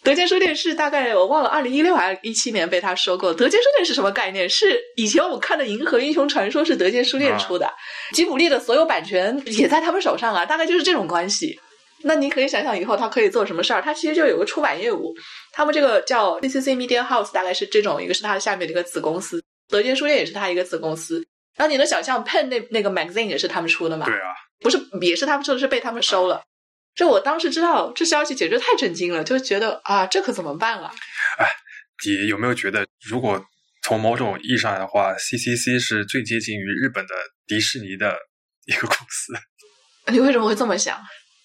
[0.03, 3.31] 德间书店是大概我忘了，二零一六还是一七年被他收购。
[3.31, 4.49] 德间书店是什么概念？
[4.49, 7.71] 是以前我们看的《银河英雄传说》是德间书店出的，
[8.13, 11.59] 吉卜力的所有版权也在他们手上啊，大概就是这种关系。
[12.03, 13.79] 那你可以想想以后他可以做什么事儿？
[13.79, 15.13] 他其实就有个出版业务，
[15.51, 21.23] 他们这个叫 CCC Media House，大概是这种一个是他下面的一个子公司，德间书店也是他一个子公司。
[21.61, 24.03] 然后你能想象 Pen 那那个 magazine 也是他们出的吗？
[24.07, 26.41] 对啊，不是也是他们出的，是被他们收了。
[26.95, 30.91] 就我当时知道这消息，简直太震惊了，就觉得啊，这可怎么办啊？
[31.37, 31.45] 哎，
[32.03, 33.39] 你有没有觉得，如果
[33.83, 37.13] 从某种意义上来的话，CCC 是最接近于日本的
[37.45, 38.17] 迪士尼的
[38.65, 39.33] 一个公司？
[40.11, 40.99] 你为什么会这么想？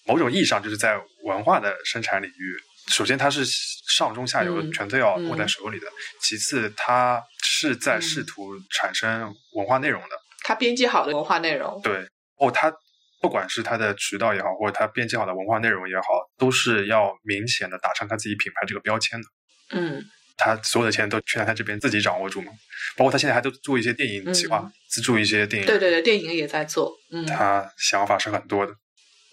[0.07, 5.87] 某种意义上，就是在文化的生产领域，首先它是上中下游全都要握在手里的；
[6.21, 10.09] 其次，它是在试图产生文化内容的。
[10.43, 12.71] 它编辑好的文化内容，对哦，它
[13.21, 16.03] 不管是它的渠道也好，或者它编辑好的文化内容也好，
[16.37, 19.27] 都是要明显的打上它自己品牌这个标签的。
[19.71, 20.01] 嗯，
[20.37, 22.51] 他所有的钱都全在他这边自己掌握住嘛，
[22.95, 25.67] 包括他现在还都做一些电影企划，资助一些电影。
[25.67, 26.95] 对对对，电影也在做。
[27.11, 28.73] 嗯，他想法是很多的。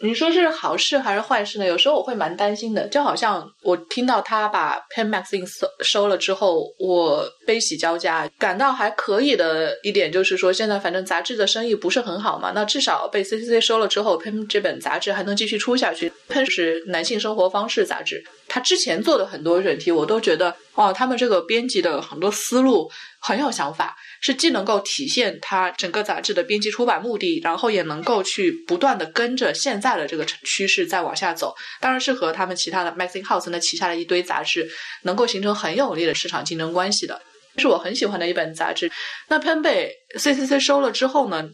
[0.02, 1.64] 你说是好事还是坏事呢？
[1.64, 8.28] 有时候我会蛮担心的，就好像我听到他把 Pen Magazine 收收了之后，我悲喜交加。
[8.38, 16.12] 感到还可以的一点就是说，现在反正杂志的生意不是很好嘛，那至少被 CCC 收了之后，Pen 这本杂志还能继续出下去。
[16.28, 23.96] Pen 是男性生活方式杂志，他之前做的很多选题，我都觉得哦，他们这个编辑的很多思路很有想法。
[24.24, 31.54] 是既能够体现它整个杂志的编辑出版目的，然后也能够去不断的跟着现在的这个趋势再往下走。
[31.78, 34.66] 当然是和他们其他的 Magazine House 那旗下的一堆杂志
[35.02, 37.20] 能够形成很有力的市场竞争关系的，
[37.58, 38.90] 是我很喜欢的一本杂志。
[39.28, 41.50] 那 Pen 被 CCC 收了之后呢？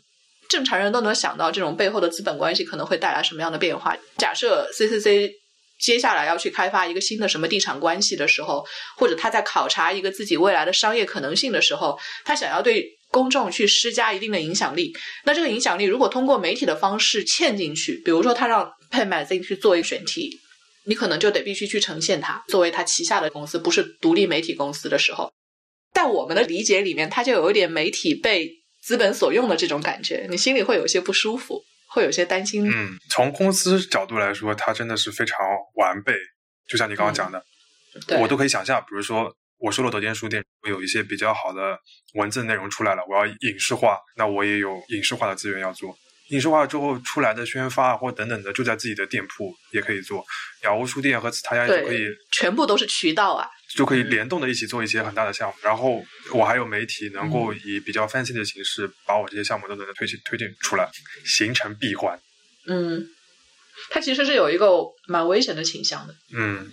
[0.48, 3.96] 正常人都能想到这种背后的资本关系可能会带来什么样的变化。
[4.16, 5.39] 假设 CCC。
[5.80, 8.64] 接下来要去开发一个新的什么地产关系的时候，
[8.96, 14.92] 或者他在考察一个自己未来的商业可能性的时候，他想要对公众去施加一定的影响力。
[15.24, 20.38] 那这个影响力如果通过媒体的方式嵌进去，比如说他让 Pen Magazine 去做一个选题，
[20.84, 25.32] 你可能就得必须去呈现它作为他旗下的公司，不是独立媒体公司的时候，
[25.94, 28.50] 在我们的理解里面，它就有一点媒体被
[28.82, 31.62] 资本所用的这种感觉，你心里会有些不舒服。
[31.90, 32.70] 会有些担心。
[32.70, 35.38] 嗯，从公司角度来说，它真的是非常
[35.74, 36.14] 完备。
[36.68, 37.44] 就像你刚刚讲的，
[38.20, 41.76] 我都可以想象，比如说我收了德间书店，我有一些比较好的
[42.14, 45.98] 文字内容出来了，我要影视化，那我也有影视化的资源要做。
[46.28, 50.24] 影视化之后出来的宣发或等等的，就在自己的店铺也可以做。
[50.62, 53.50] 鸟屋书店和其他家也可以，全部都是渠道啊。
[53.76, 60.88] 就可以联动的一起做一些很大的项目，然后我还有媒体能够以比较 fancy 的形式把我这些项目都能推进推进出来，
[61.24, 62.18] 形成闭环。
[62.66, 63.06] 嗯，
[63.90, 64.66] 它其实是有一个
[65.08, 66.14] 蛮危险的倾向的。
[66.36, 66.72] 嗯。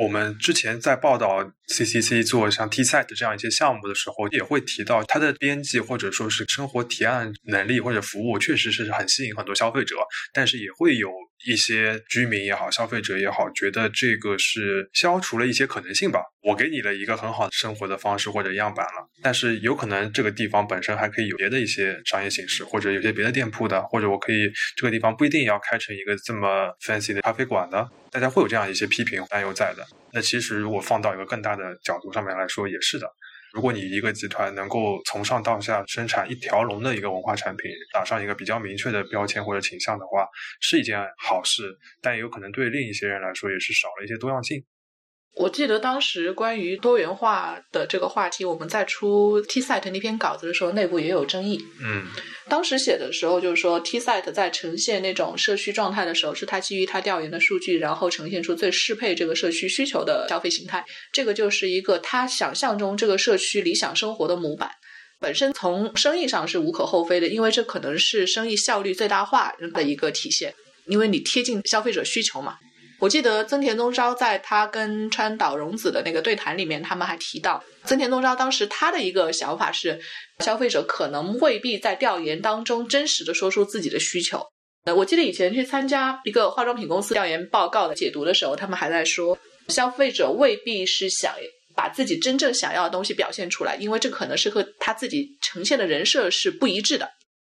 [0.00, 9.96] 我们之前在报道 CCC 做像 T site 这样一些项目的时候，也会提到它的编辑或者说是生活提案能力或者服务，确实是很吸引很多消费者。
[10.32, 11.10] 但是也会有
[11.46, 16.20] 一些居民也好，消费者也好，觉得这个是消除了一些可能性吧。
[16.42, 27.86] 我给你了一个很好的生活的方式或者样板了，但是有可能这个地方本身还可以有别的一些商业形式，或者有些别的店铺的，或者我可以这个地方不一定要开成一个这么 fancy 的咖啡馆的。
[28.10, 29.84] 大家会有这样一些批评担忧在的。
[30.12, 33.06] 那其实如果放到一个更大的角度上面来说，也是的。
[33.52, 40.26] 如果你一个集团能够从上到下生产一条龙的一个文化产品，打上一个比较明确的标签或者倾向的话，
[40.60, 41.76] 是一件好事。
[42.02, 44.62] 但也有可能对另一些人来说，也是少了一些多样性。
[45.36, 51.64] 我记得当时关于多元化的这个话题，我们在出 T site 那篇稿子的时候，内部也有争议。
[51.80, 52.06] 嗯，
[52.48, 60.84] 当时写的时候就是说，T site 在呈现那种社区状态的时候，是它基于它调研的数据，然后呈现出最适配这个社区需求的消费形态。
[61.12, 64.70] 这个就是一个他想象中这个社区理想生活的模板。
[65.20, 70.52] 本身从生意上是无可厚非的，因为这可能是生意效率最大化的一个体现，
[70.86, 72.56] 因为你贴近消费者需求嘛。
[73.00, 80.00] 我记得增田宗昭在他跟川岛荣子的那个对谈里面，他们还提到，增田宗昭当时他的一个想法是，
[80.40, 84.44] 消费者可能未必在调研当中真实的说出自己的需求。
[84.84, 91.34] 呃，我记得以前去参加一个化妆品公司调研报告的解读的时候，他们还在说，消费者未必是想
[91.76, 97.08] 把自己真正想要的东西表现出来，因为这可能是和他自己呈现的人设是不一致的。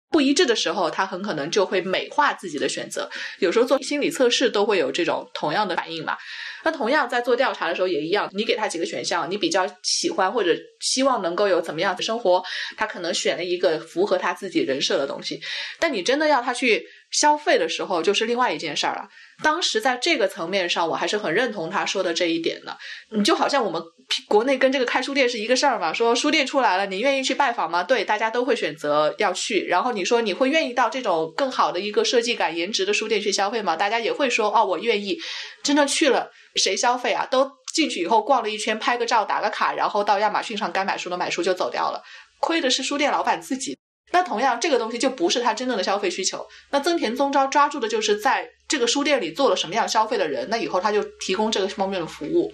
[0.09, 3.09] 不一致的时候，他很可能就会美化自己的选择。
[3.39, 6.17] 有时候做心理测试都会有这种同样的反应嘛。
[6.63, 12.43] 那同样在做调查的时候也一样，你给他几个选项，你比较喜欢或者希望能够有怎么样的生活，
[12.75, 15.39] 他可能选了一个符合他自己人设的东西。
[15.79, 19.07] 但你真的要他去消费的时候，就是另外一件事儿了。
[19.43, 22.77] 当时在这个层面上，我还是很认同他说的这一点的。
[23.11, 23.81] 你就好像我们
[24.27, 27.83] 国内跟这个开书店是一个事儿嘛，说书店出来了，你愿意去拜访吗？
[27.83, 29.65] 对，大家都会选择要去。
[29.67, 33.75] 然后你说你会愿意到这种更好的一个设计感、颜值的书店去消费吗？
[33.75, 35.17] 大家也会说哦，我愿意。
[35.61, 37.27] 真的去了，谁消费啊？
[37.29, 42.01] 都进去以后逛了一圈，拍个照，打个卡，然后到亚马逊上该买书的买书就走掉了。
[42.39, 43.77] 亏的是书店老板自己。
[44.13, 46.47] 那同样，这个东西就不是他真正的消费需求。
[46.71, 52.49] 那增田宗昭抓住的就是在这个书店里做了什么样消费的人，那以后他就提供这个方面的服务。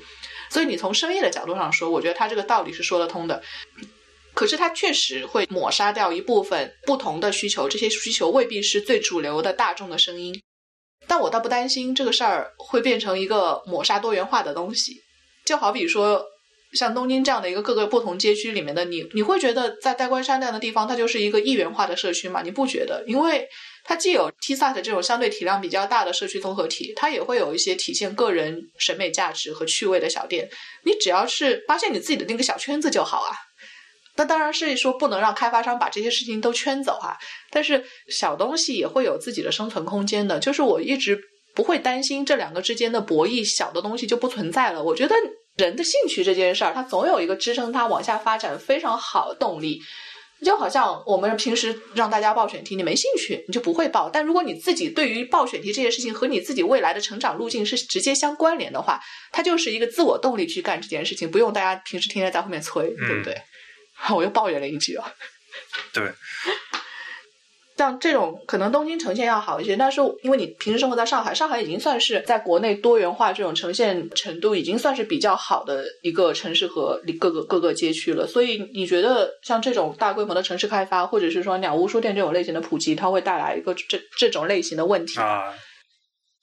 [0.53, 3.41] 所以你从商业的角度上说，我觉得他这个道理是说得通的。
[4.35, 10.39] 可是他确实会抹杀掉一部分不同的需求，这些需求未必是最主流的大众的声音。
[11.07, 15.01] 但我倒不担心这个事儿会变成一个抹杀多元化的东西，
[15.43, 16.23] 就好比说。
[16.73, 22.41] 像东京这样的一个各个不同街区里面的你，你会觉得在代官山那样的地方，它就是一个一元化的社区吗？
[22.41, 23.03] 你不觉得？
[23.05, 23.47] 因为
[23.83, 30.49] 它既有 T site 这种相对体量比较大的社区综合体，它也会有一些体现个人审美价值和趣味的小店。
[30.85, 33.35] 你只要是发现你自己的那个小圈子就好啊。
[34.15, 37.17] 那当然是说不能让开发商把这些事情都圈走啊。
[37.51, 40.39] 但是小东西也会有自己的生存空间的。
[40.39, 41.19] 就是我一直
[41.53, 44.83] 不会担心这两个之间的博弈，小的东西就不存在了。
[44.83, 45.15] 我觉得。
[45.55, 49.79] 人的兴趣这件事儿，它总有一个支撑它往下发展非常好的动力。
[50.43, 54.09] 就好像我们平时让大家报选题，你没兴趣，你就不会报。
[54.09, 58.99] 但如果你自己对于报选题这件事情和你自己未来的成长路径是直接相关联的话，
[59.31, 63.41] 它就是一个自我动力去干这件事情，不用大家平时天天在后面催，对不对？
[64.15, 65.13] 我又抱怨了一句啊。
[65.93, 66.03] 对。
[67.75, 78.27] 像这种可能东京呈现要好一些，但是因为你平时生活在上海，上海已经算是在国内多元化这种呈现程度已经算是比较好的一个城市和各个各个街区了。
[78.27, 85.53] 所以你觉得像这种大规模的城市开发，或者是说鸟屋书店这种类型的普及，它会带来一个这这种类型的问题啊？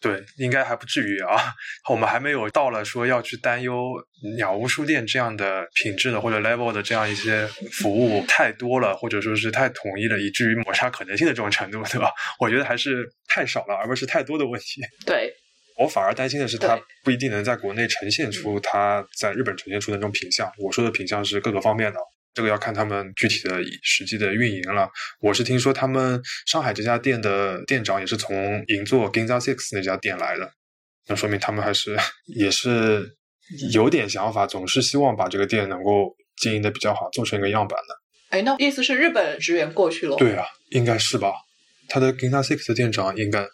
[0.00, 1.52] 对，应该还不至于啊。
[1.90, 3.92] 我们还没有到了说要去担忧
[4.36, 12.10] 鸟屋书店这样的品质的或者 level 的这样一些服务太多了，或者说是太统一了，以至于抹杀可能性的这种程度，对吧？
[12.38, 14.80] 我觉得还是太少了，而不是太多的问题。
[15.04, 15.30] 对，
[15.76, 20.50] 我反而担心的是，它不一定能在国内呈现出它在日本呈现出的那种品相。
[20.58, 21.98] 我说的品相是各个方面的。
[22.32, 24.88] 这个要看他们具体的实际的运营了。
[25.20, 30.50] 我是听说他们上海这家店的店长也是从银座 Ginza Six 那家店来的，
[31.08, 33.16] 那说明他们还是 也是
[33.72, 37.96] 有点想法，总是希望把这个店能够经营的比较好，做成一个样板的。
[38.30, 40.16] 哎，那意思是日本职员过去了？
[40.16, 41.32] 对啊，应该是吧。
[41.88, 43.44] 他的 Ginza Six 的店长应该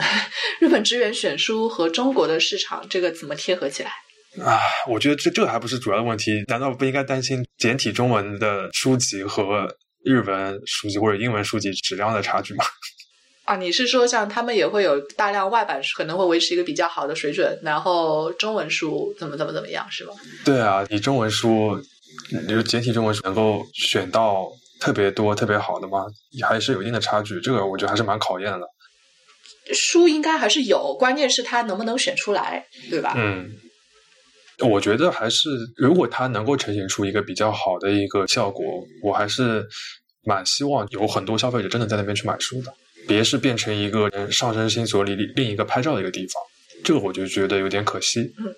[0.58, 3.92] 日本职员选书和中国的市场这个怎么贴合起来？
[4.40, 4.58] 啊，
[4.88, 9.68] 我觉得这这还不是主要的问题，难道不应该担心简体中文的书籍和
[10.04, 12.64] 日文书籍或者英文书籍质量的差距吗？
[13.44, 20.14] 啊，你是说像他们也会有大量外版，可能会维持一个比较好的水准，然后中文书怎么怎么怎么样，是吧？
[20.44, 21.78] 对啊，你中文书，
[22.46, 24.48] 你简体中文书能够选到
[24.80, 26.06] 特别多、特别好的吗？
[26.48, 28.66] 还是有一定的差距，这个我觉得还是蛮考验的。
[29.74, 33.14] 书应该还是有，关键是它能不能选出来，对吧？
[33.16, 33.50] 嗯。
[34.60, 38.64] 我觉得还是，如果它能够呈现出一个比较好的一个效果，
[39.02, 39.66] 我还是
[40.24, 42.72] 蛮希望有很多消费者真的在那边去买书的，
[43.08, 46.42] 别是变成一个上升星所里另一个拍照的一个地方，
[46.84, 48.20] 这个我就觉得有点可惜。
[48.38, 48.54] 嗯，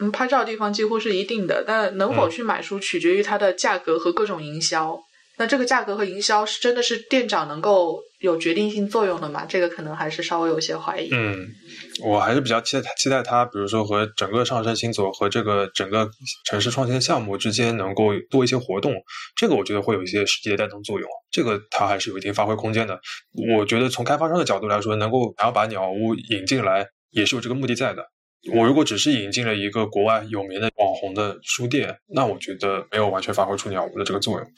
[0.00, 4.98] 嗯，拍照的地方几乎是一定的，但能否去买书取决于它的价格和各种营销。
[5.38, 9.44] 那这个价格和营销是真的是店长能够有决定性作用的嘛？
[9.44, 11.10] 这个可能还是稍微有些怀疑。
[11.12, 11.48] 嗯，
[12.04, 16.08] 我还是比较期待期待它，比如说和整个上升星座和这个整个
[16.44, 18.94] 城市创新项目之间能够多一些活动，
[19.36, 21.08] 这个我觉得会有一些实际的带动作用。
[21.30, 22.98] 这个它还是有一定发挥空间的。
[23.56, 28.04] 我觉得从开发商的角度来说，能够想要把鸟屋引进来，也是有这个目的在的。
[28.54, 34.48] 我如果只是引进了一个国外有名的网红的书店，那我觉得没有完全发挥出鸟屋的这个作用。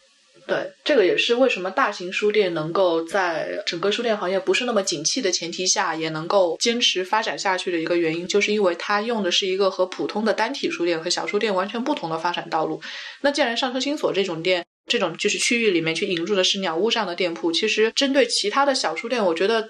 [0.47, 12.83] 对，这个也是为什么大型书店能够在整个书店行业不是那么景气的前提下，也能够坚持发展下去的一个原因，就是因为它用的是一个和普通的单体书店和小书店完全不同的发展道路。
[13.23, 19.67] 那既然上车新所这种店，这种就是区域里面去引入的是鸟屋这样的店铺，其实针对其他的小书店，我觉得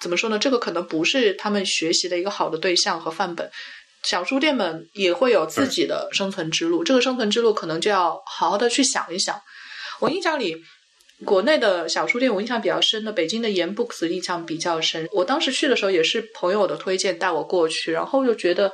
[0.00, 0.36] 怎么说呢？
[0.36, 3.48] 这个可能不是他们学习的一个好的对象和范本。
[4.02, 9.40] 小书店们也会有自己的生存之路，这个生存之路可能就要好好的去想一想。
[10.00, 10.56] 我印象里，
[11.24, 15.08] 国内的小书店，我印象比较深的，北京的盐 books 印象比较深。
[15.12, 18.72] 我当时去的时候也是朋友的推荐带我过去，然后就觉得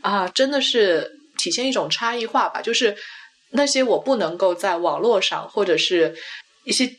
[0.00, 2.96] 啊，真的是体现一种差异化吧，就是
[3.50, 6.14] 那些我不能够在网络上或者是
[6.64, 6.90] 一些。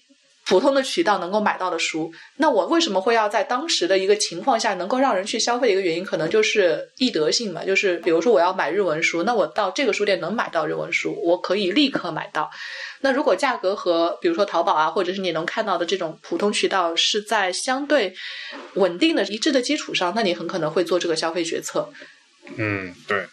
[0.45, 7.63] 普通的渠道能够买到的书，那我为什么会要在当时的一个情况下能够让人去消费的一个原因，可能就是易得性嘛。
[7.63, 12.51] 就是比如说我要买日文书，那我到这个书店能买到日文书，我可以立刻买到。
[12.99, 18.13] 那如果价格和比如说淘宝啊，或者是你能看到的这种普通渠道是在相对
[18.73, 21.89] 稳定的一致的基础上，那你很可能会做这个消费决策。
[22.57, 23.25] 嗯，对。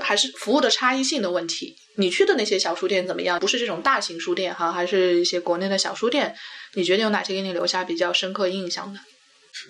[0.00, 1.76] 还是服务的差异性的问题。
[1.98, 3.40] 你去的那些小书店怎么样？
[3.40, 6.34] 不是这种大型书店哈，还是一些国内的小书店？
[6.74, 9.00] 你觉得有哪些给你留下比较深刻印象的？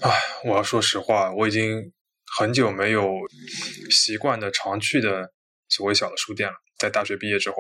[0.07, 0.13] 啊，
[0.45, 1.91] 我要说实话，我已经
[2.37, 3.11] 很久没有
[3.91, 5.33] 习惯的常去的
[5.71, 6.55] 所谓小的书店了。
[6.77, 7.57] 在大学毕业之后，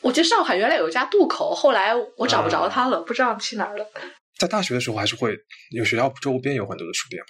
[0.00, 3.86] 我记得上海原来有一家渡口，后来我找不着它了，不知道去哪儿了。
[4.38, 5.36] 在大学的时候，还是会
[5.72, 7.28] 有学校周边有很多的书店嘛。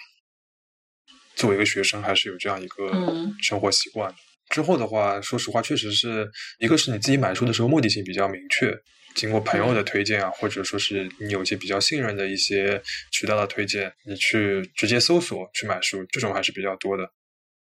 [1.34, 2.92] 作为一个学生，还是有这样一个
[3.42, 4.14] 生活习惯。
[4.51, 8.72] 之后的话，说实话，确实是一个是你自己买书的时候目的性比较明确，
[9.14, 12.80] 经过朋友的推荐啊，或者说是你有一些比较信任的一些
[13.11, 17.11] 渠道的推荐，你去直接搜索去买书，这种还是比较多的。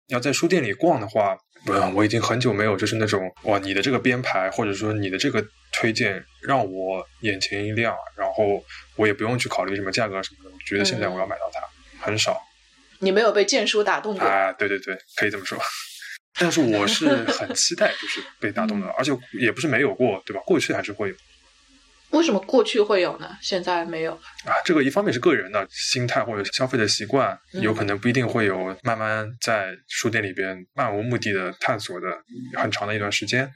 [0.08, 8.64] 要在书店里逛的话，不，我已经很久没有就是那种哇，你的这个编排或者说你的这个推荐让我眼前一亮，然后
[8.96, 11.60] 我也不用去考虑什么价格什么的，我觉得现在我要买到它
[12.04, 12.40] 很少。
[13.00, 14.50] 你没有被荐书打动过啊？
[14.52, 15.58] 对对对，可以这么说。
[16.38, 20.40] 但是我是很期待，就是被打动的，而且也不是没有过，对吧？
[20.46, 21.14] 过去还是会有。
[22.10, 23.36] 为什么过去会有呢？
[23.42, 24.12] 现在没有
[24.46, 24.54] 啊？
[24.64, 32.06] 这个一方面是个人的心态或者消费的习惯，有可能不一定会有慢慢在书店里边漫无目的的探索的
[32.54, 33.50] 很长的一段时间。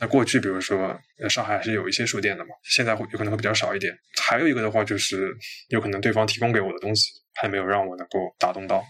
[0.00, 3.92] 那过去，比如说上海还是有一些书店的嘛，现在会有可能会比较少一点。
[4.22, 5.36] 还有一个的话，就是
[5.68, 8.82] 有可能对方提供给我的东西还没有让我能够打动到，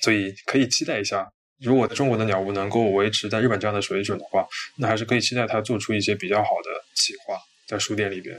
[0.00, 1.28] 所以可以期待一下。
[1.58, 4.46] 如果中国的鸟屋能够维持在日本这样的水准的话，
[4.76, 8.38] 那还是可以期待它做出一些比较好的企划，在书店里边，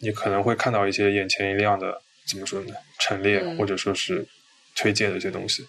[0.00, 2.74] 你可能会看到一些眼前一亮的，怎么说呢？
[2.98, 4.26] 陈列或者说是
[4.76, 5.66] 推荐的一些东西。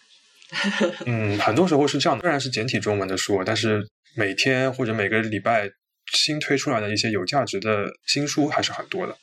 [1.07, 3.87] 嗯，很多时候是这样的，虽然是简体中文的书，但是
[4.17, 5.69] 每天或者每个礼拜
[6.11, 9.17] 新推出来的一些有价值的新书还是很多的。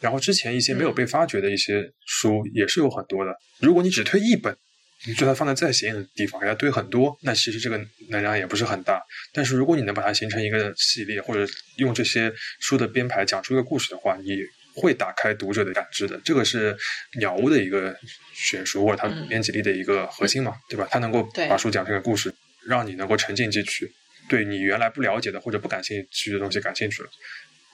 [0.00, 3.36] 然后之前一些没有被发掘的一些书也是有很多的。
[3.60, 4.56] 如果你只推一本。
[5.04, 7.78] 你就算放在再显眼的地方，给它堆很多，那其实这个
[8.08, 9.00] 能量也不是很大。
[9.32, 14.38] 但是如果你能把它形成一个系列，或者用这些书的编排讲出一个故事的话，你
[14.74, 16.18] 会打开读者的感知的。
[16.24, 16.76] 这个是
[17.18, 17.94] 鸟屋的一个
[18.34, 20.88] 选书或者它编辑力的一个核心嘛，对吧？
[20.90, 22.34] 它能够把书讲成个故事，
[22.66, 23.92] 让你能够沉浸进去，
[24.28, 27.08] 对你原来不了解的或者不感兴趣的东西感兴趣了，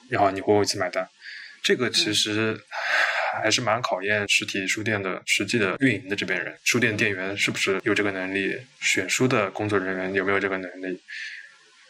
[0.09, 1.07] 然后你会为此买单。
[1.63, 2.59] 这个其实。
[3.41, 10.99] 还是蛮考验实体书店的实际的运营的这边人，书店店员是不是有这个能力，选书的工作人员有没有这个能力，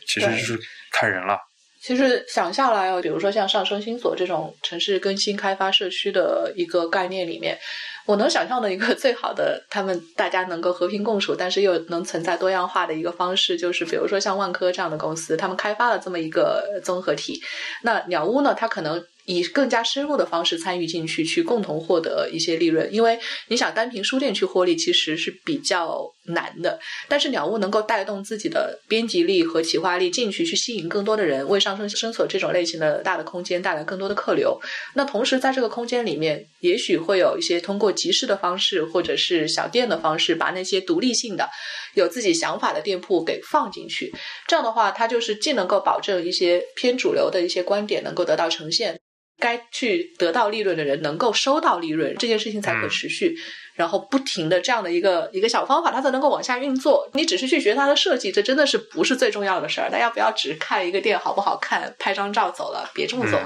[0.08, 0.60] 其实就是
[0.92, 1.38] 看人了。
[1.82, 7.60] 其实想下来哦，比如说像上升星所这种城市更新开发社区的一个概念里面，
[8.06, 17.42] 我能想象的一个最好的，他们大家能够和平共处，但是又能存在多样化的一个方式，就是比如说像万科这样的公司，他们开发了这么一个综合体。
[17.82, 19.04] 那鸟屋呢，它可能。
[19.26, 22.88] 以更加深入的方式参与进去，去共同获得一些利润。
[22.94, 26.80] 因为你想单凭书店去获利，其实是比较难的。
[27.08, 34.60] 但是鸟屋能够带动自己的编辑力和企划力进去，去吸引更多的人，为上升生索这种类型的大的空间带来更多的客流。
[34.96, 41.50] 那同时在这个空间里面，也许会有一些通过集市的方式，或者是小店的方式，把那些独立性的、
[41.96, 44.14] 有自己想法的店铺给放进去。
[44.48, 49.00] 这样的话，它就是既能够保证一些偏主流的一些观点能够得到呈现。
[49.40, 53.36] 该去得到利润的人能够收到利润，这件事情才可持续。
[53.76, 57.10] 然后不停的这样的一个一个小方法，它才能够往下运作。
[57.16, 59.90] 你只是去学它的设计，这真的是不是最重要的事儿。
[59.90, 63.40] 大家不要只看一个店好不好看，拍张照走了，别这么做。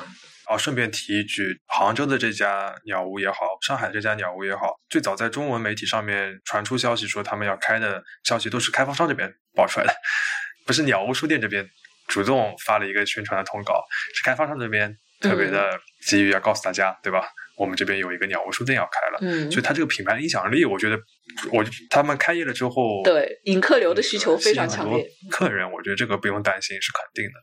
[0.50, 9.94] 哦，顺便提一句，杭州的这家鸟屋也好，上海这家鸟屋也好，最早在中文媒体上面传出消息说他们要开的消息，都是开发商这边爆出来的，
[10.66, 11.66] 不是鸟屋书店这边
[12.10, 13.82] 主动发了一个宣传的通稿，
[14.14, 14.98] 是开发商这边。
[15.20, 15.72] 特别的
[16.06, 17.28] 急于要告诉大家，对吧？
[17.58, 20.98] 我们这边有一个鸟屋书店要开了，嗯，所以它这个品牌影响力，我觉得，
[21.52, 25.04] 我他们开业了之后，对引客流的需求非常强烈。
[25.32, 27.40] 客人，我觉得这个不用担心，是肯定的。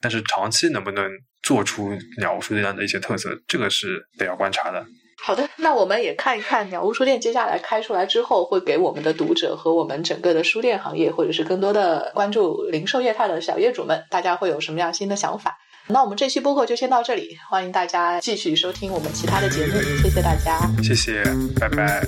[0.00, 1.10] 但是长期能不能
[1.42, 4.86] 做出鸟屋书店的一些特色，这个是得要观察的。
[5.20, 15.56] 好的，那我们也看一看鸟屋书店接下来开出来之后，会给我们的读者和我们整个的书店行业，或者是更多的关注零售业态的小业主们，大家会有什么样新的想法？
[15.88, 21.22] 那我们这期播客就先到这里，欢迎大家继续收听我们其他的节目，谢谢大家，谢谢，
[21.60, 22.04] 拜拜。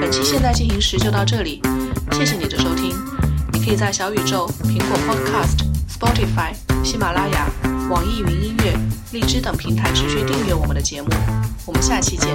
[0.00, 1.60] 本期现在进行时就到这里，
[2.12, 2.96] 谢谢你的收听。
[3.52, 5.58] 你可以在小宇宙、苹果 Podcast、
[5.88, 7.50] Spotify、喜马拉雅、
[7.90, 8.74] 网易云音乐、
[9.12, 11.08] 荔枝等平台持续订阅我们的节目。
[11.66, 12.34] 我们下期见。